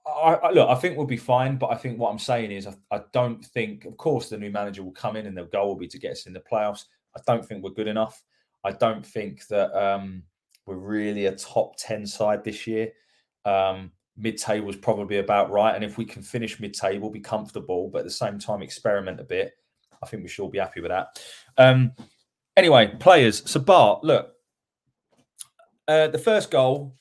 I, 0.05 0.36
I, 0.36 0.51
look, 0.51 0.69
I 0.69 0.75
think 0.75 0.97
we'll 0.97 1.07
be 1.07 1.17
fine. 1.17 1.57
But 1.57 1.71
I 1.71 1.75
think 1.75 1.97
what 1.97 2.12
I'm 2.12 2.19
saying 2.19 2.51
is, 2.51 2.67
I, 2.67 2.75
I, 2.91 3.01
don't 3.13 3.43
think, 3.43 3.86
of 3.86 3.95
course, 3.97 4.29
the 4.29 4.38
new 4.38 4.51
manager 4.51 4.83
will 4.83 4.91
come 4.91 5.15
in 5.15 5.25
and 5.25 5.36
their 5.36 5.45
goal 5.45 5.69
will 5.69 5.75
be 5.77 5.88
to 5.88 5.97
get 5.97 6.12
us 6.12 6.25
in 6.25 6.33
the 6.33 6.41
playoffs. 6.41 6.86
I 7.15 7.21
don't 7.25 7.45
think 7.45 7.63
we're 7.63 7.71
good 7.71 7.88
enough. 7.88 8.21
I 8.65 8.71
don't 8.71 9.05
think 9.05 9.47
that 9.47 9.73
um, 9.73 10.23
we're 10.65 10.76
really 10.76 11.26
a 11.26 11.36
top 11.36 11.76
10 11.78 12.06
side 12.06 12.43
this 12.43 12.65
year. 12.67 12.91
Um, 13.45 13.91
mid-table 14.15 14.69
is 14.69 14.76
probably 14.76 15.17
about 15.17 15.52
right. 15.52 15.76
And 15.76 15.84
if 15.84 15.97
we 15.97 16.06
can 16.06 16.21
finish 16.21 16.60
mid-table, 16.60 17.10
be 17.10 17.19
comfortable, 17.19 17.89
but 17.89 17.99
at 17.99 18.06
the 18.06 18.12
same 18.12 18.39
time 18.39 18.62
experiment 18.62 19.19
a 19.19 19.23
bit, 19.23 19.54
I 20.02 20.08
think 20.08 20.23
we 20.23 20.30
should 20.30 20.43
all 20.43 20.49
be 20.49 20.60
happy 20.60 20.82
with 20.82 20.91
that. 20.91 21.19
Um, 21.58 21.93
anyway, 22.56 22.93
players. 22.99 23.49
So 23.49 23.60
Bart, 23.60 24.04
look, 24.04 24.34
uh, 25.88 26.08
the 26.08 26.17
first 26.17 26.52
goal, 26.52 26.95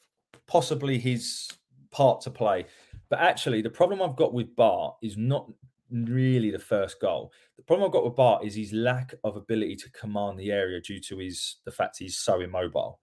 possibly 0.46 0.98
his 0.98 1.48
part 1.90 2.20
to 2.22 2.30
play. 2.30 2.66
But 3.08 3.20
actually, 3.20 3.62
the 3.62 3.70
problem 3.70 4.00
I've 4.00 4.16
got 4.16 4.32
with 4.32 4.54
Bart 4.56 4.96
is 5.02 5.16
not 5.16 5.50
really 5.90 6.50
the 6.50 6.58
first 6.58 7.00
goal. 7.00 7.32
The 7.58 7.62
problem 7.62 7.86
I've 7.86 7.92
got 7.92 8.04
with 8.04 8.16
Bart 8.16 8.44
is 8.44 8.54
his 8.54 8.72
lack 8.72 9.14
of 9.24 9.36
ability 9.36 9.76
to 9.76 9.90
command 9.90 10.38
the 10.38 10.50
area 10.50 10.80
due 10.80 11.00
to 11.00 11.18
his 11.18 11.56
the 11.64 11.70
fact 11.70 11.98
he's 11.98 12.16
so 12.16 12.40
immobile. 12.40 13.00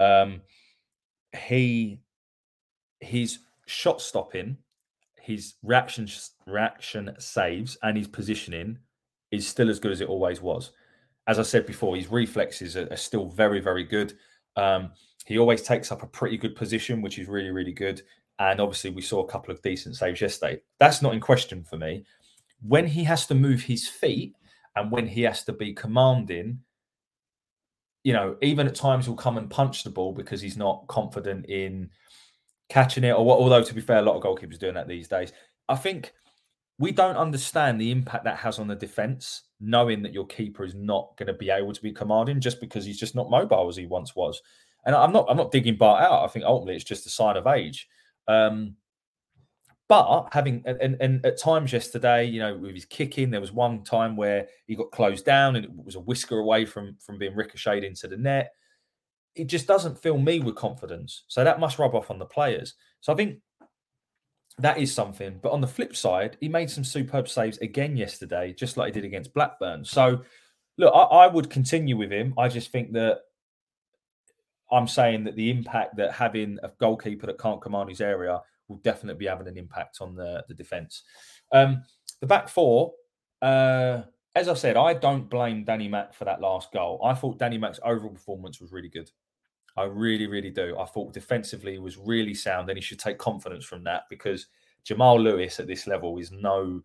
Um, 0.00 0.42
he 1.36 2.00
his 3.00 3.38
shot 3.66 4.00
stopping, 4.00 4.56
his 5.20 5.54
reaction 5.62 6.08
reaction 6.46 7.14
saves, 7.18 7.76
and 7.82 7.96
his 7.96 8.08
positioning 8.08 8.78
is 9.30 9.46
still 9.46 9.70
as 9.70 9.80
good 9.80 9.92
as 9.92 10.00
it 10.00 10.08
always 10.08 10.40
was. 10.40 10.72
As 11.26 11.38
I 11.38 11.42
said 11.42 11.66
before, 11.66 11.96
his 11.96 12.10
reflexes 12.10 12.76
are, 12.76 12.88
are 12.90 12.96
still 12.96 13.26
very 13.26 13.60
very 13.60 13.84
good. 13.84 14.14
Um, 14.56 14.92
he 15.26 15.38
always 15.38 15.62
takes 15.62 15.90
up 15.90 16.02
a 16.02 16.06
pretty 16.06 16.36
good 16.36 16.54
position, 16.54 17.02
which 17.02 17.18
is 17.18 17.28
really 17.28 17.50
really 17.50 17.72
good. 17.72 18.02
And 18.38 18.60
obviously, 18.60 18.90
we 18.90 19.02
saw 19.02 19.22
a 19.22 19.28
couple 19.28 19.52
of 19.52 19.62
decent 19.62 19.96
saves 19.96 20.20
yesterday. 20.20 20.60
That's 20.80 21.02
not 21.02 21.14
in 21.14 21.20
question 21.20 21.62
for 21.62 21.76
me. 21.76 22.04
When 22.66 22.86
he 22.86 23.04
has 23.04 23.26
to 23.26 23.34
move 23.34 23.62
his 23.62 23.86
feet 23.86 24.34
and 24.74 24.90
when 24.90 25.06
he 25.06 25.22
has 25.22 25.44
to 25.44 25.52
be 25.52 25.72
commanding, 25.72 26.60
you 28.04 28.12
know, 28.12 28.36
even 28.42 28.66
at 28.66 28.74
times 28.74 29.06
he'll 29.06 29.16
come 29.16 29.38
and 29.38 29.50
punch 29.50 29.82
the 29.82 29.90
ball 29.90 30.12
because 30.12 30.40
he's 30.40 30.58
not 30.58 30.86
confident 30.86 31.46
in 31.46 31.90
catching 32.68 33.02
it. 33.02 33.12
Or 33.12 33.24
what, 33.24 33.40
although 33.40 33.64
to 33.64 33.74
be 33.74 33.80
fair, 33.80 33.98
a 33.98 34.02
lot 34.02 34.16
of 34.16 34.22
goalkeepers 34.22 34.58
doing 34.58 34.74
that 34.74 34.86
these 34.86 35.08
days. 35.08 35.32
I 35.68 35.74
think 35.74 36.12
we 36.78 36.92
don't 36.92 37.16
understand 37.16 37.80
the 37.80 37.90
impact 37.90 38.24
that 38.24 38.36
has 38.36 38.58
on 38.58 38.68
the 38.68 38.74
defense, 38.74 39.44
knowing 39.58 40.02
that 40.02 40.12
your 40.12 40.26
keeper 40.26 40.64
is 40.64 40.74
not 40.74 41.16
going 41.16 41.28
to 41.28 41.32
be 41.32 41.48
able 41.48 41.72
to 41.72 41.82
be 41.82 41.92
commanding 41.92 42.40
just 42.40 42.60
because 42.60 42.84
he's 42.84 42.98
just 42.98 43.14
not 43.14 43.30
mobile 43.30 43.68
as 43.68 43.76
he 43.76 43.86
once 43.86 44.14
was. 44.14 44.40
And 44.84 44.94
I'm 44.94 45.12
not 45.12 45.24
I'm 45.30 45.38
not 45.38 45.50
digging 45.50 45.76
Bart 45.76 46.02
out. 46.02 46.24
I 46.24 46.28
think 46.28 46.44
ultimately 46.44 46.76
it's 46.76 46.84
just 46.84 47.06
a 47.06 47.10
sign 47.10 47.38
of 47.38 47.46
age. 47.46 47.88
Um, 48.28 48.76
but 49.88 50.28
having 50.32 50.62
and, 50.64 50.96
and 51.00 51.24
at 51.26 51.38
times 51.38 51.72
yesterday, 51.72 52.24
you 52.24 52.40
know, 52.40 52.56
with 52.56 52.74
his 52.74 52.86
kicking, 52.86 53.30
there 53.30 53.40
was 53.40 53.52
one 53.52 53.84
time 53.84 54.16
where 54.16 54.48
he 54.66 54.74
got 54.74 54.90
closed 54.90 55.26
down 55.26 55.56
and 55.56 55.64
it 55.64 55.70
was 55.74 55.94
a 55.94 56.00
whisker 56.00 56.38
away 56.38 56.64
from 56.64 56.96
from 57.04 57.18
being 57.18 57.34
ricocheted 57.34 57.84
into 57.84 58.08
the 58.08 58.16
net. 58.16 58.52
It 59.34 59.46
just 59.46 59.66
doesn't 59.66 59.98
fill 59.98 60.16
me 60.16 60.40
with 60.40 60.54
confidence. 60.54 61.24
So 61.28 61.44
that 61.44 61.60
must 61.60 61.78
rub 61.78 61.94
off 61.94 62.10
on 62.10 62.18
the 62.18 62.24
players. 62.24 62.74
So 63.00 63.12
I 63.12 63.16
think 63.16 63.40
that 64.58 64.78
is 64.78 64.94
something. 64.94 65.38
But 65.42 65.52
on 65.52 65.60
the 65.60 65.66
flip 65.66 65.94
side, 65.96 66.38
he 66.40 66.48
made 66.48 66.70
some 66.70 66.84
superb 66.84 67.28
saves 67.28 67.58
again 67.58 67.96
yesterday, 67.96 68.54
just 68.56 68.76
like 68.76 68.94
he 68.94 69.00
did 69.00 69.06
against 69.06 69.34
Blackburn. 69.34 69.84
So 69.84 70.22
look, 70.78 70.94
I, 70.94 71.00
I 71.00 71.26
would 71.26 71.50
continue 71.50 71.96
with 71.96 72.10
him. 72.12 72.32
I 72.38 72.48
just 72.48 72.72
think 72.72 72.92
that 72.92 73.18
I'm 74.72 74.88
saying 74.88 75.24
that 75.24 75.36
the 75.36 75.50
impact 75.50 75.96
that 75.96 76.12
having 76.12 76.58
a 76.62 76.70
goalkeeper 76.80 77.26
that 77.26 77.38
can't 77.38 77.60
command 77.60 77.90
his 77.90 78.00
area 78.00 78.40
will 78.68 78.76
definitely 78.78 79.18
be 79.18 79.26
having 79.26 79.48
an 79.48 79.56
impact 79.56 79.98
on 80.00 80.14
the, 80.14 80.44
the 80.48 80.54
defence. 80.54 81.02
Um, 81.52 81.82
the 82.20 82.26
back 82.26 82.48
four, 82.48 82.92
uh, 83.42 84.02
as 84.34 84.48
I 84.48 84.54
said, 84.54 84.76
I 84.76 84.94
don't 84.94 85.28
blame 85.28 85.64
Danny 85.64 85.88
Mack 85.88 86.14
for 86.14 86.24
that 86.24 86.40
last 86.40 86.72
goal. 86.72 87.00
I 87.04 87.14
thought 87.14 87.38
Danny 87.38 87.58
Mack's 87.58 87.80
overall 87.84 88.12
performance 88.12 88.60
was 88.60 88.72
really 88.72 88.88
good. 88.88 89.10
I 89.76 89.84
really, 89.84 90.26
really 90.26 90.50
do. 90.50 90.78
I 90.78 90.84
thought 90.86 91.12
defensively 91.12 91.78
was 91.78 91.98
really 91.98 92.34
sound, 92.34 92.68
and 92.68 92.78
he 92.78 92.82
should 92.82 92.98
take 92.98 93.18
confidence 93.18 93.64
from 93.64 93.84
that 93.84 94.04
because 94.08 94.46
Jamal 94.84 95.20
Lewis 95.20 95.60
at 95.60 95.66
this 95.66 95.86
level 95.86 96.18
is 96.18 96.30
no, 96.30 96.82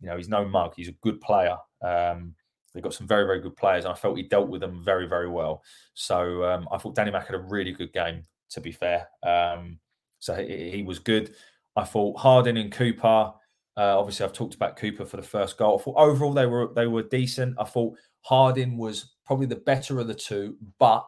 you 0.00 0.08
know, 0.08 0.16
he's 0.16 0.28
no 0.28 0.44
mug. 0.44 0.74
He's 0.76 0.88
a 0.88 0.92
good 1.02 1.20
player. 1.20 1.56
Um, 1.82 2.34
They've 2.76 2.82
got 2.82 2.92
some 2.92 3.06
very, 3.06 3.24
very 3.24 3.40
good 3.40 3.56
players, 3.56 3.86
and 3.86 3.92
I 3.92 3.96
felt 3.96 4.18
he 4.18 4.22
dealt 4.24 4.50
with 4.50 4.60
them 4.60 4.84
very, 4.84 5.08
very 5.08 5.30
well. 5.30 5.62
So 5.94 6.44
um, 6.44 6.68
I 6.70 6.76
thought 6.76 6.94
Danny 6.94 7.10
Mack 7.10 7.26
had 7.26 7.34
a 7.34 7.38
really 7.38 7.72
good 7.72 7.90
game, 7.90 8.22
to 8.50 8.60
be 8.60 8.70
fair. 8.70 9.08
Um, 9.22 9.78
so 10.26 10.34
he, 10.34 10.70
he, 10.70 10.82
was 10.82 10.98
good. 10.98 11.34
I 11.76 11.84
thought 11.84 12.18
Harding 12.18 12.58
and 12.58 12.72
Cooper. 12.72 13.32
Uh, 13.76 13.98
obviously, 13.98 14.24
I've 14.24 14.32
talked 14.32 14.54
about 14.54 14.76
Cooper 14.76 15.04
for 15.04 15.16
the 15.16 15.22
first 15.22 15.56
goal. 15.56 15.78
I 15.78 15.82
thought 15.82 15.96
overall 15.96 16.32
they 16.32 16.46
were 16.46 16.72
they 16.74 16.86
were 16.86 17.02
decent. 17.02 17.56
I 17.58 17.64
thought 17.64 17.96
Harding 18.22 18.76
was 18.76 19.14
probably 19.24 19.46
the 19.46 19.56
better 19.56 20.00
of 20.00 20.08
the 20.08 20.14
two, 20.14 20.56
but 20.78 21.06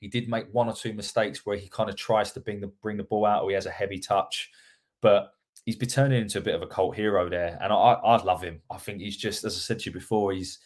he 0.00 0.08
did 0.08 0.28
make 0.28 0.46
one 0.52 0.68
or 0.68 0.74
two 0.74 0.92
mistakes 0.92 1.44
where 1.44 1.56
he 1.56 1.68
kind 1.68 1.88
of 1.88 1.96
tries 1.96 2.32
to 2.32 2.40
bring 2.40 2.60
the 2.60 2.68
bring 2.82 2.96
the 2.96 3.04
ball 3.04 3.26
out, 3.26 3.42
or 3.42 3.50
he 3.50 3.54
has 3.54 3.66
a 3.66 3.70
heavy 3.70 3.98
touch. 3.98 4.50
But 5.02 5.32
he's 5.64 5.76
been 5.76 5.88
turning 5.88 6.22
into 6.22 6.38
a 6.38 6.42
bit 6.42 6.54
of 6.54 6.62
a 6.62 6.66
cult 6.66 6.96
hero 6.96 7.28
there, 7.28 7.58
and 7.60 7.72
I, 7.72 7.76
I 7.76 8.22
love 8.22 8.42
him. 8.42 8.60
I 8.70 8.76
think 8.78 9.00
he's 9.00 9.16
just, 9.16 9.44
as 9.44 9.54
I 9.54 9.58
said 9.58 9.80
to 9.80 9.90
you 9.90 9.94
before, 9.94 10.32
he's 10.32 10.58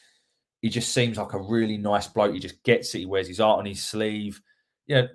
he 0.61 0.69
just 0.69 0.93
seems 0.93 1.17
like 1.17 1.35
a 1.35 1.41
really 1.41 1.79
nice 1.79 2.09
bloke. 2.09 2.35
He 2.35 2.41
just 2.41 2.63
gets 2.65 2.95
it. 2.95 3.01
He 3.01 3.07
wears 3.07 3.29
his 3.29 3.41
art 3.41 3.61
on 3.61 3.67
his 3.67 3.83
sleeve. 3.83 4.41
You 4.87 4.97
know, 4.97 5.09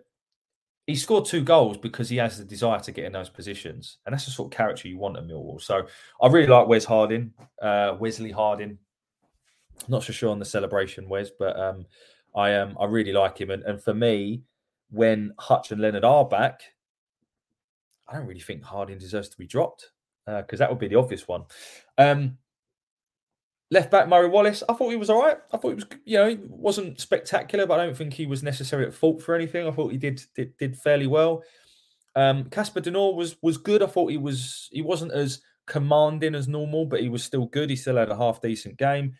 he 0.85 0.95
scored 0.95 1.25
two 1.25 1.41
goals 1.41 1.77
because 1.77 2.09
he 2.09 2.17
has 2.17 2.37
the 2.37 2.43
desire 2.43 2.79
to 2.79 2.91
get 2.91 3.05
in 3.05 3.13
those 3.13 3.29
positions, 3.29 3.99
and 4.05 4.13
that's 4.13 4.25
the 4.25 4.31
sort 4.31 4.53
of 4.53 4.57
character 4.57 4.87
you 4.87 4.97
want 4.97 5.17
at 5.17 5.25
Millwall. 5.25 5.61
So 5.61 5.87
I 6.21 6.27
really 6.27 6.47
like 6.47 6.67
Wes 6.67 6.85
Harding, 6.85 7.33
uh, 7.61 7.95
Wesley 7.99 8.31
Harding. 8.31 8.77
not 9.87 10.03
so 10.03 10.13
sure 10.13 10.31
on 10.31 10.39
the 10.39 10.45
celebration, 10.45 11.07
Wes, 11.07 11.29
but 11.37 11.57
um, 11.57 11.85
I 12.35 12.55
um, 12.55 12.77
I 12.79 12.85
really 12.85 13.13
like 13.13 13.39
him. 13.39 13.51
And, 13.51 13.63
and 13.63 13.81
for 13.81 13.93
me, 13.93 14.43
when 14.89 15.33
Hutch 15.39 15.71
and 15.71 15.81
Leonard 15.81 16.03
are 16.03 16.25
back, 16.25 16.61
I 18.07 18.15
don't 18.15 18.27
really 18.27 18.41
think 18.41 18.63
Harding 18.63 18.97
deserves 18.97 19.29
to 19.29 19.37
be 19.37 19.47
dropped 19.47 19.91
because 20.25 20.59
uh, 20.59 20.63
that 20.63 20.69
would 20.69 20.79
be 20.79 20.87
the 20.87 20.99
obvious 20.99 21.27
one. 21.27 21.43
Um, 21.97 22.37
Left 23.73 23.89
back 23.89 24.07
Murray 24.07 24.29
Wallace, 24.29 24.61
I 24.69 24.73
thought 24.73 24.91
he 24.91 24.97
was 24.97 25.09
all 25.09 25.23
right. 25.23 25.37
I 25.51 25.57
thought 25.57 25.69
he 25.69 25.75
was, 25.75 25.85
you 26.05 26.17
know, 26.19 26.29
he 26.29 26.37
wasn't 26.47 27.01
spectacular, 27.01 27.65
but 27.65 27.79
I 27.79 27.85
don't 27.85 27.97
think 27.97 28.13
he 28.13 28.27
was 28.27 28.43
necessarily 28.43 28.87
at 28.87 28.93
fault 28.93 29.19
for 29.23 29.33
anything. 29.33 29.67
I 29.67 29.71
thought 29.71 29.91
he 29.91 29.97
did 29.97 30.21
did, 30.35 30.55
did 30.57 30.77
fairly 30.77 31.07
well. 31.07 31.41
Um, 32.15 32.45
Casper 32.51 32.81
De 32.81 32.91
Norre 32.91 33.15
was 33.15 33.35
was 33.41 33.57
good. 33.57 33.81
I 33.81 33.87
thought 33.87 34.11
he 34.11 34.17
was 34.17 34.69
he 34.71 34.83
wasn't 34.83 35.13
as 35.13 35.41
commanding 35.65 36.35
as 36.35 36.47
normal, 36.47 36.85
but 36.85 37.01
he 37.01 37.09
was 37.09 37.23
still 37.23 37.47
good. 37.47 37.71
He 37.71 37.75
still 37.75 37.97
had 37.97 38.11
a 38.11 38.15
half 38.15 38.41
decent 38.41 38.77
game. 38.77 39.15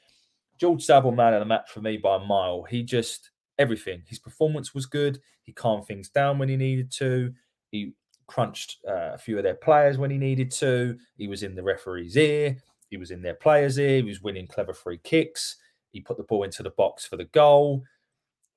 George 0.60 0.84
Saville, 0.84 1.12
man 1.14 1.34
of 1.34 1.40
the 1.40 1.46
match 1.46 1.72
for 1.72 1.82
me 1.82 1.98
by 1.98 2.18
a 2.18 2.20
mile. 2.20 2.62
He 2.62 2.84
just 2.84 3.32
everything. 3.58 4.04
His 4.06 4.20
performance 4.20 4.76
was 4.76 4.86
good. 4.86 5.20
He 5.42 5.52
calmed 5.52 5.88
things 5.88 6.10
down 6.10 6.38
when 6.38 6.50
he 6.50 6.58
needed 6.58 6.92
to. 6.98 7.34
He 7.72 7.94
crunched 8.28 8.78
uh, 8.88 9.14
a 9.14 9.18
few 9.18 9.38
of 9.38 9.44
their 9.44 9.56
players 9.56 9.98
when 9.98 10.12
he 10.12 10.20
needed 10.20 10.52
to. 10.52 10.96
He 11.18 11.28
was 11.28 11.42
in 11.42 11.56
the 11.56 11.64
referee's 11.64 12.16
ear. 12.18 12.58
He 12.94 12.98
was 12.98 13.10
in 13.10 13.24
their 13.24 13.34
players' 13.34 13.80
ear. 13.80 13.98
He 13.98 14.04
was 14.04 14.22
winning 14.22 14.46
clever 14.46 14.72
free 14.72 15.00
kicks. 15.04 15.56
He 15.90 16.00
put 16.00 16.18
the 16.18 16.24
ball 16.24 16.44
into 16.44 16.62
the 16.62 16.70
box 16.70 17.08
for 17.08 17.18
the 17.18 17.26
goal. 17.26 17.82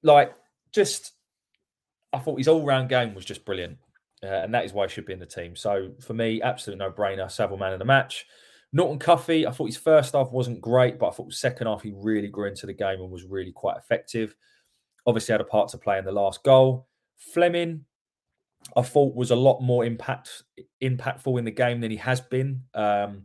Like, 0.03 0.35
just, 0.73 1.13
I 2.13 2.19
thought 2.19 2.37
his 2.37 2.49
all 2.49 2.63
round 2.63 2.91
game 2.91 3.15
was 3.15 3.25
just 3.25 3.47
brilliant. 3.47 3.79
Uh, 4.23 4.27
and 4.27 4.53
that 4.53 4.67
is 4.67 4.75
why 4.75 4.87
he 4.87 4.93
should 4.93 5.07
be 5.07 5.15
in 5.15 5.19
the 5.19 5.25
team. 5.25 5.57
So 5.57 5.93
for 6.03 6.13
me, 6.13 6.43
absolute 6.43 6.77
no 6.77 6.91
brainer. 6.91 7.31
Saville 7.31 7.57
man 7.57 7.73
of 7.73 7.79
the 7.79 7.87
match. 7.87 8.27
Norton 8.75 8.99
Cuffy, 8.99 9.47
I 9.47 9.53
thought 9.53 9.69
his 9.69 9.79
first 9.79 10.15
half 10.15 10.31
wasn't 10.33 10.61
great, 10.61 10.99
but 10.99 11.09
I 11.09 11.13
thought 11.13 11.33
second 11.33 11.67
half 11.67 11.81
he 11.81 11.95
really 11.97 12.29
grew 12.29 12.47
into 12.47 12.67
the 12.67 12.75
game 12.75 13.01
and 13.01 13.11
was 13.11 13.25
really 13.25 13.53
quite 13.53 13.79
effective. 13.79 14.37
Obviously, 15.07 15.33
had 15.33 15.41
a 15.41 15.45
part 15.45 15.71
to 15.71 15.79
play 15.79 15.97
in 15.97 16.05
the 16.05 16.13
last 16.13 16.45
goal. 16.45 16.89
Flemming, 17.17 17.87
I 18.77 18.83
thought 18.83 19.15
was 19.15 19.31
a 19.31 19.37
lot 19.37 19.63
more 19.63 19.87
impact 19.87 20.43
impactful 20.83 21.39
in 21.39 21.47
the 21.47 21.51
game 21.51 21.81
than 21.81 21.91
he 21.91 21.97
has 21.97 22.21
been. 22.21 22.65
Um, 22.75 23.25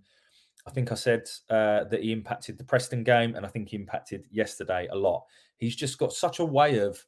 I 0.67 0.71
think 0.71 0.91
I 0.91 0.95
said 0.95 1.27
uh, 1.49 1.85
that 1.85 2.03
he 2.03 2.11
impacted 2.11 2.57
the 2.57 2.63
Preston 2.63 3.03
game, 3.03 3.35
and 3.35 3.45
I 3.45 3.49
think 3.49 3.69
he 3.69 3.77
impacted 3.77 4.27
yesterday 4.31 4.87
a 4.91 4.95
lot. 4.95 5.23
He's 5.57 5.75
just 5.75 5.97
got 5.97 6.13
such 6.13 6.39
a 6.39 6.45
way 6.45 6.79
of 6.79 7.03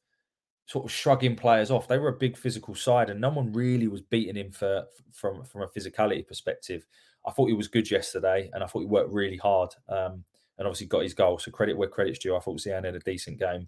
sort 0.65 0.85
of 0.85 0.91
shrugging 0.91 1.35
players 1.35 1.71
off. 1.71 1.87
They 1.87 1.97
were 1.97 2.09
a 2.09 2.17
big 2.17 2.37
physical 2.37 2.75
side, 2.75 3.09
and 3.09 3.21
no 3.21 3.29
one 3.29 3.51
really 3.53 3.87
was 3.87 4.01
beating 4.01 4.35
him 4.35 4.51
for 4.51 4.85
from 5.11 5.43
from 5.43 5.61
a 5.61 5.67
physicality 5.67 6.25
perspective. 6.27 6.85
I 7.25 7.31
thought 7.31 7.47
he 7.47 7.53
was 7.53 7.67
good 7.67 7.89
yesterday, 7.89 8.49
and 8.53 8.63
I 8.63 8.67
thought 8.67 8.79
he 8.79 8.85
worked 8.85 9.11
really 9.11 9.37
hard, 9.37 9.73
um, 9.87 10.23
and 10.57 10.67
obviously 10.67 10.87
got 10.87 11.03
his 11.03 11.13
goal. 11.13 11.37
So 11.37 11.51
credit 11.51 11.77
where 11.77 11.87
credit's 11.87 12.19
due. 12.19 12.35
I 12.35 12.39
thought 12.39 12.59
Zian 12.59 12.85
had 12.85 12.95
a 12.95 12.99
decent 12.99 13.39
game. 13.39 13.67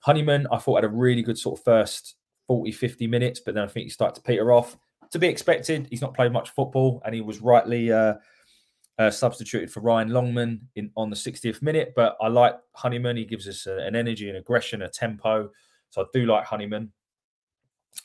Honeyman, 0.00 0.48
I 0.50 0.58
thought 0.58 0.76
had 0.76 0.84
a 0.84 0.88
really 0.88 1.22
good 1.22 1.38
sort 1.38 1.58
of 1.58 1.64
first 1.64 2.16
40, 2.48 2.72
50 2.72 3.06
minutes, 3.06 3.40
but 3.40 3.54
then 3.54 3.62
I 3.62 3.68
think 3.68 3.84
he 3.84 3.90
started 3.90 4.16
to 4.16 4.22
peter 4.22 4.52
off. 4.52 4.76
To 5.12 5.18
be 5.18 5.28
expected, 5.28 5.86
he's 5.90 6.00
not 6.00 6.14
played 6.14 6.32
much 6.32 6.50
football, 6.50 7.00
and 7.04 7.14
he 7.14 7.20
was 7.20 7.40
rightly. 7.40 7.92
Uh, 7.92 8.14
uh, 9.02 9.10
substituted 9.10 9.70
for 9.70 9.80
Ryan 9.80 10.10
Longman 10.10 10.68
in 10.76 10.90
on 10.96 11.10
the 11.10 11.16
60th 11.16 11.62
minute. 11.62 11.92
But 11.96 12.16
I 12.20 12.28
like 12.28 12.56
Honeyman. 12.74 13.16
He 13.16 13.24
gives 13.24 13.48
us 13.48 13.66
a, 13.66 13.78
an 13.78 13.96
energy, 13.96 14.30
an 14.30 14.36
aggression, 14.36 14.82
a 14.82 14.88
tempo. 14.88 15.50
So 15.90 16.02
I 16.02 16.04
do 16.12 16.26
like 16.26 16.44
Honeyman. 16.44 16.92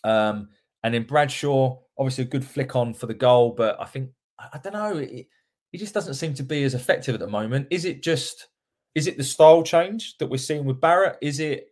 Um, 0.03 0.49
and 0.83 0.93
then 0.93 1.03
Bradshaw, 1.03 1.77
obviously 1.97 2.23
a 2.23 2.27
good 2.27 2.45
flick 2.45 2.75
on 2.75 2.93
for 2.93 3.05
the 3.05 3.13
goal, 3.13 3.51
but 3.51 3.79
I 3.79 3.86
think 3.86 4.10
I, 4.39 4.47
I 4.53 4.57
don't 4.60 4.73
know. 4.73 4.97
He 4.97 5.77
just 5.77 5.93
doesn't 5.93 6.15
seem 6.15 6.33
to 6.36 6.43
be 6.43 6.63
as 6.63 6.73
effective 6.73 7.13
at 7.13 7.19
the 7.19 7.27
moment. 7.27 7.67
Is 7.71 7.86
it 7.86 8.01
just 8.03 8.47
is 8.95 9.07
it 9.07 9.17
the 9.17 9.23
style 9.23 9.63
change 9.63 10.17
that 10.17 10.27
we're 10.27 10.38
seeing 10.38 10.65
with 10.65 10.81
Barrett? 10.81 11.17
Is 11.21 11.39
it 11.39 11.67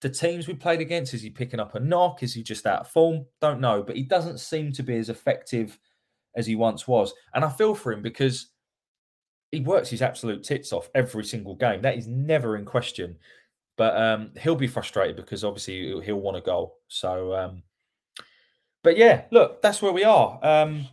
the 0.00 0.10
teams 0.10 0.46
we 0.46 0.54
played 0.54 0.80
against? 0.80 1.14
Is 1.14 1.22
he 1.22 1.30
picking 1.30 1.60
up 1.60 1.74
a 1.74 1.80
knock? 1.80 2.22
Is 2.22 2.34
he 2.34 2.42
just 2.42 2.66
out 2.66 2.80
of 2.80 2.88
form? 2.88 3.24
Don't 3.40 3.60
know. 3.60 3.82
But 3.82 3.96
he 3.96 4.02
doesn't 4.02 4.38
seem 4.38 4.72
to 4.72 4.82
be 4.82 4.98
as 4.98 5.08
effective 5.08 5.78
as 6.36 6.46
he 6.46 6.56
once 6.56 6.86
was. 6.86 7.12
And 7.34 7.44
I 7.44 7.48
feel 7.48 7.74
for 7.74 7.92
him 7.92 8.02
because 8.02 8.50
he 9.50 9.60
works 9.60 9.90
his 9.90 10.02
absolute 10.02 10.44
tits 10.44 10.72
off 10.72 10.90
every 10.94 11.24
single 11.24 11.54
game. 11.54 11.82
That 11.82 11.96
is 11.96 12.06
never 12.06 12.56
in 12.56 12.64
question. 12.64 13.16
But 13.76 13.96
um, 13.96 14.32
he'll 14.40 14.56
be 14.56 14.66
frustrated 14.66 15.16
because 15.16 15.44
obviously 15.44 16.02
he'll, 16.02 16.20
want 16.20 16.36
a 16.36 16.40
goal. 16.40 16.78
So, 16.88 17.32
um, 17.34 17.62
but 18.82 18.96
yeah, 18.96 19.22
look, 19.30 19.62
that's 19.62 19.80
where 19.80 19.92
we 19.92 20.02
are. 20.02 20.38
Um, 20.42 20.86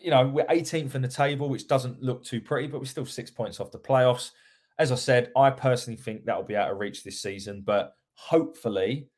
you 0.00 0.10
know, 0.10 0.28
we're 0.28 0.44
18th 0.44 0.94
in 0.94 1.00
the 1.00 1.08
table, 1.08 1.48
which 1.48 1.66
doesn't 1.66 2.02
look 2.02 2.22
too 2.22 2.40
pretty, 2.40 2.68
but 2.68 2.80
we're 2.80 2.86
still 2.86 3.06
six 3.06 3.30
points 3.30 3.60
off 3.60 3.70
the 3.70 3.78
playoffs 3.78 4.32
as 4.78 4.92
I 4.92 4.96
said, 4.96 5.30
I 5.36 5.50
personally 5.50 5.96
think 5.96 6.24
that 6.24 6.36
will 6.36 6.44
be 6.44 6.56
out 6.56 6.70
of 6.70 6.78
reach 6.78 7.04
this 7.04 7.20
season, 7.20 7.62
but 7.64 7.94
hopefully 8.14 9.08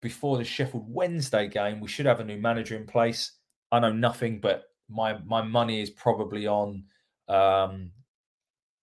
before 0.00 0.38
the 0.38 0.44
Sheffield 0.44 0.86
Wednesday 0.88 1.48
game, 1.48 1.80
we 1.80 1.88
should 1.88 2.06
have 2.06 2.20
a 2.20 2.24
new 2.24 2.38
manager 2.38 2.76
in 2.76 2.86
place. 2.86 3.32
I 3.72 3.80
know 3.80 3.92
nothing, 3.92 4.40
but 4.40 4.64
my 4.88 5.18
my 5.24 5.42
money 5.42 5.80
is 5.80 5.90
probably 5.90 6.46
on. 6.46 6.84
Um, 7.28 7.90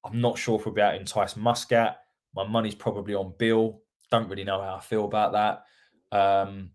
I'm 0.04 0.21
not 0.21 0.38
sure 0.38 0.60
if 0.60 0.65
we'll 0.65 0.73
be 0.73 0.82
out 0.82 0.95
entice 0.95 1.36
Muscat. 1.36 1.99
My 2.36 2.47
money's 2.47 2.75
probably 2.75 3.13
on 3.13 3.34
Bill. 3.38 3.82
Don't 4.10 4.30
really 4.30 4.43
know 4.43 4.62
how 4.62 4.75
I 4.75 4.80
feel 4.80 5.06
about 5.06 5.34
that. 5.34 6.17
Um, 6.17 6.71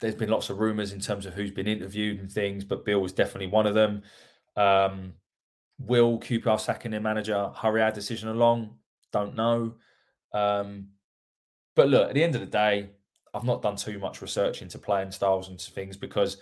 there's 0.00 0.14
been 0.14 0.30
lots 0.30 0.50
of 0.50 0.58
rumours 0.58 0.92
in 0.92 1.00
terms 1.00 1.26
of 1.26 1.34
who's 1.34 1.50
been 1.50 1.68
interviewed 1.68 2.20
and 2.20 2.30
things, 2.30 2.64
but 2.64 2.84
Bill 2.84 3.00
was 3.00 3.12
definitely 3.12 3.48
one 3.48 3.66
of 3.66 3.74
them. 3.74 4.02
Um, 4.56 5.14
Will 5.78 6.18
QPR 6.18 6.58
sacking 6.58 6.90
their 6.90 7.00
manager 7.00 7.50
hurry 7.54 7.82
our 7.82 7.92
decision 7.92 8.30
along? 8.30 8.76
Don't 9.12 9.34
know. 9.36 9.74
Um, 10.32 10.88
but 11.74 11.88
look, 11.88 12.08
at 12.08 12.14
the 12.14 12.24
end 12.24 12.34
of 12.34 12.40
the 12.40 12.46
day, 12.46 12.90
I've 13.34 13.44
not 13.44 13.60
done 13.60 13.76
too 13.76 13.98
much 13.98 14.22
research 14.22 14.62
into 14.62 14.78
playing 14.78 15.10
styles 15.10 15.48
and 15.48 15.60
things 15.60 15.96
because 15.98 16.38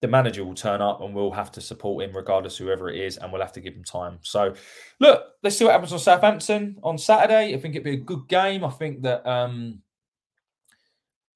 the 0.00 0.08
manager 0.08 0.44
will 0.44 0.54
turn 0.54 0.80
up 0.80 1.02
and 1.02 1.14
we'll 1.14 1.30
have 1.30 1.52
to 1.52 1.60
support 1.60 2.04
him 2.04 2.16
regardless 2.16 2.56
whoever 2.56 2.90
it 2.90 2.98
is, 2.98 3.16
and 3.18 3.30
we'll 3.30 3.42
have 3.42 3.52
to 3.52 3.60
give 3.60 3.74
him 3.74 3.84
time. 3.84 4.18
So, 4.22 4.54
look, 4.98 5.24
let's 5.42 5.56
see 5.56 5.64
what 5.64 5.72
happens 5.72 5.92
on 5.92 5.98
Southampton 5.98 6.78
on 6.82 6.96
Saturday. 6.96 7.54
I 7.54 7.58
think 7.58 7.74
it'd 7.74 7.84
be 7.84 7.94
a 7.94 7.96
good 7.96 8.26
game. 8.28 8.64
I 8.64 8.70
think 8.70 9.02
that 9.02 9.26
um, 9.26 9.82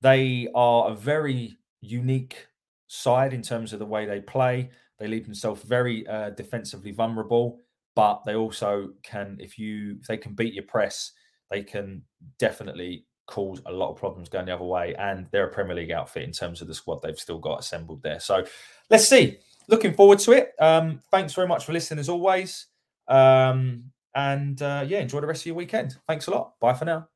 they 0.00 0.48
are 0.54 0.90
a 0.90 0.94
very 0.94 1.56
unique 1.80 2.46
side 2.86 3.34
in 3.34 3.42
terms 3.42 3.72
of 3.72 3.78
the 3.78 3.86
way 3.86 4.06
they 4.06 4.20
play. 4.20 4.70
They 4.98 5.08
leave 5.08 5.24
themselves 5.24 5.62
very 5.62 6.06
uh, 6.06 6.30
defensively 6.30 6.92
vulnerable, 6.92 7.60
but 7.94 8.22
they 8.24 8.34
also 8.34 8.90
can, 9.02 9.36
if 9.40 9.58
you 9.58 9.98
if 10.00 10.06
they 10.06 10.16
can 10.16 10.34
beat 10.34 10.54
your 10.54 10.64
press, 10.64 11.12
they 11.50 11.62
can 11.62 12.02
definitely 12.38 13.06
cause 13.26 13.60
a 13.66 13.72
lot 13.72 13.90
of 13.90 13.96
problems 13.96 14.28
going 14.28 14.46
the 14.46 14.54
other 14.54 14.64
way. 14.64 14.94
And 14.96 15.26
they're 15.30 15.46
a 15.46 15.52
Premier 15.52 15.76
League 15.76 15.90
outfit 15.90 16.24
in 16.24 16.32
terms 16.32 16.60
of 16.60 16.68
the 16.68 16.74
squad 16.74 17.02
they've 17.02 17.18
still 17.18 17.38
got 17.38 17.60
assembled 17.60 18.02
there. 18.02 18.20
So 18.20 18.44
let's 18.90 19.08
see. 19.08 19.38
Looking 19.68 19.94
forward 19.94 20.18
to 20.20 20.32
it. 20.32 20.52
Um, 20.60 21.00
thanks 21.10 21.32
very 21.32 21.48
much 21.48 21.64
for 21.64 21.72
listening 21.72 22.00
as 22.00 22.08
always. 22.08 22.66
Um, 23.08 23.84
and 24.14 24.60
uh, 24.60 24.84
yeah, 24.86 25.00
enjoy 25.00 25.20
the 25.20 25.26
rest 25.26 25.42
of 25.42 25.46
your 25.46 25.56
weekend. 25.56 25.96
Thanks 26.06 26.26
a 26.26 26.30
lot. 26.30 26.58
Bye 26.60 26.74
for 26.74 26.84
now. 26.84 27.08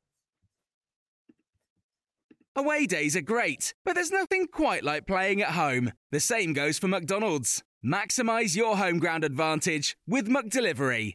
Away 2.56 2.86
days 2.86 3.14
are 3.14 3.20
great, 3.20 3.72
but 3.84 3.94
there's 3.94 4.10
nothing 4.10 4.48
quite 4.52 4.82
like 4.82 5.06
playing 5.06 5.42
at 5.42 5.50
home. 5.50 5.92
The 6.10 6.18
same 6.18 6.54
goes 6.54 6.76
for 6.76 6.88
McDonald's. 6.88 7.62
Maximize 7.84 8.56
your 8.56 8.76
home 8.76 8.98
ground 8.98 9.22
advantage 9.22 9.96
with 10.08 10.26
McDelivery. 10.26 11.14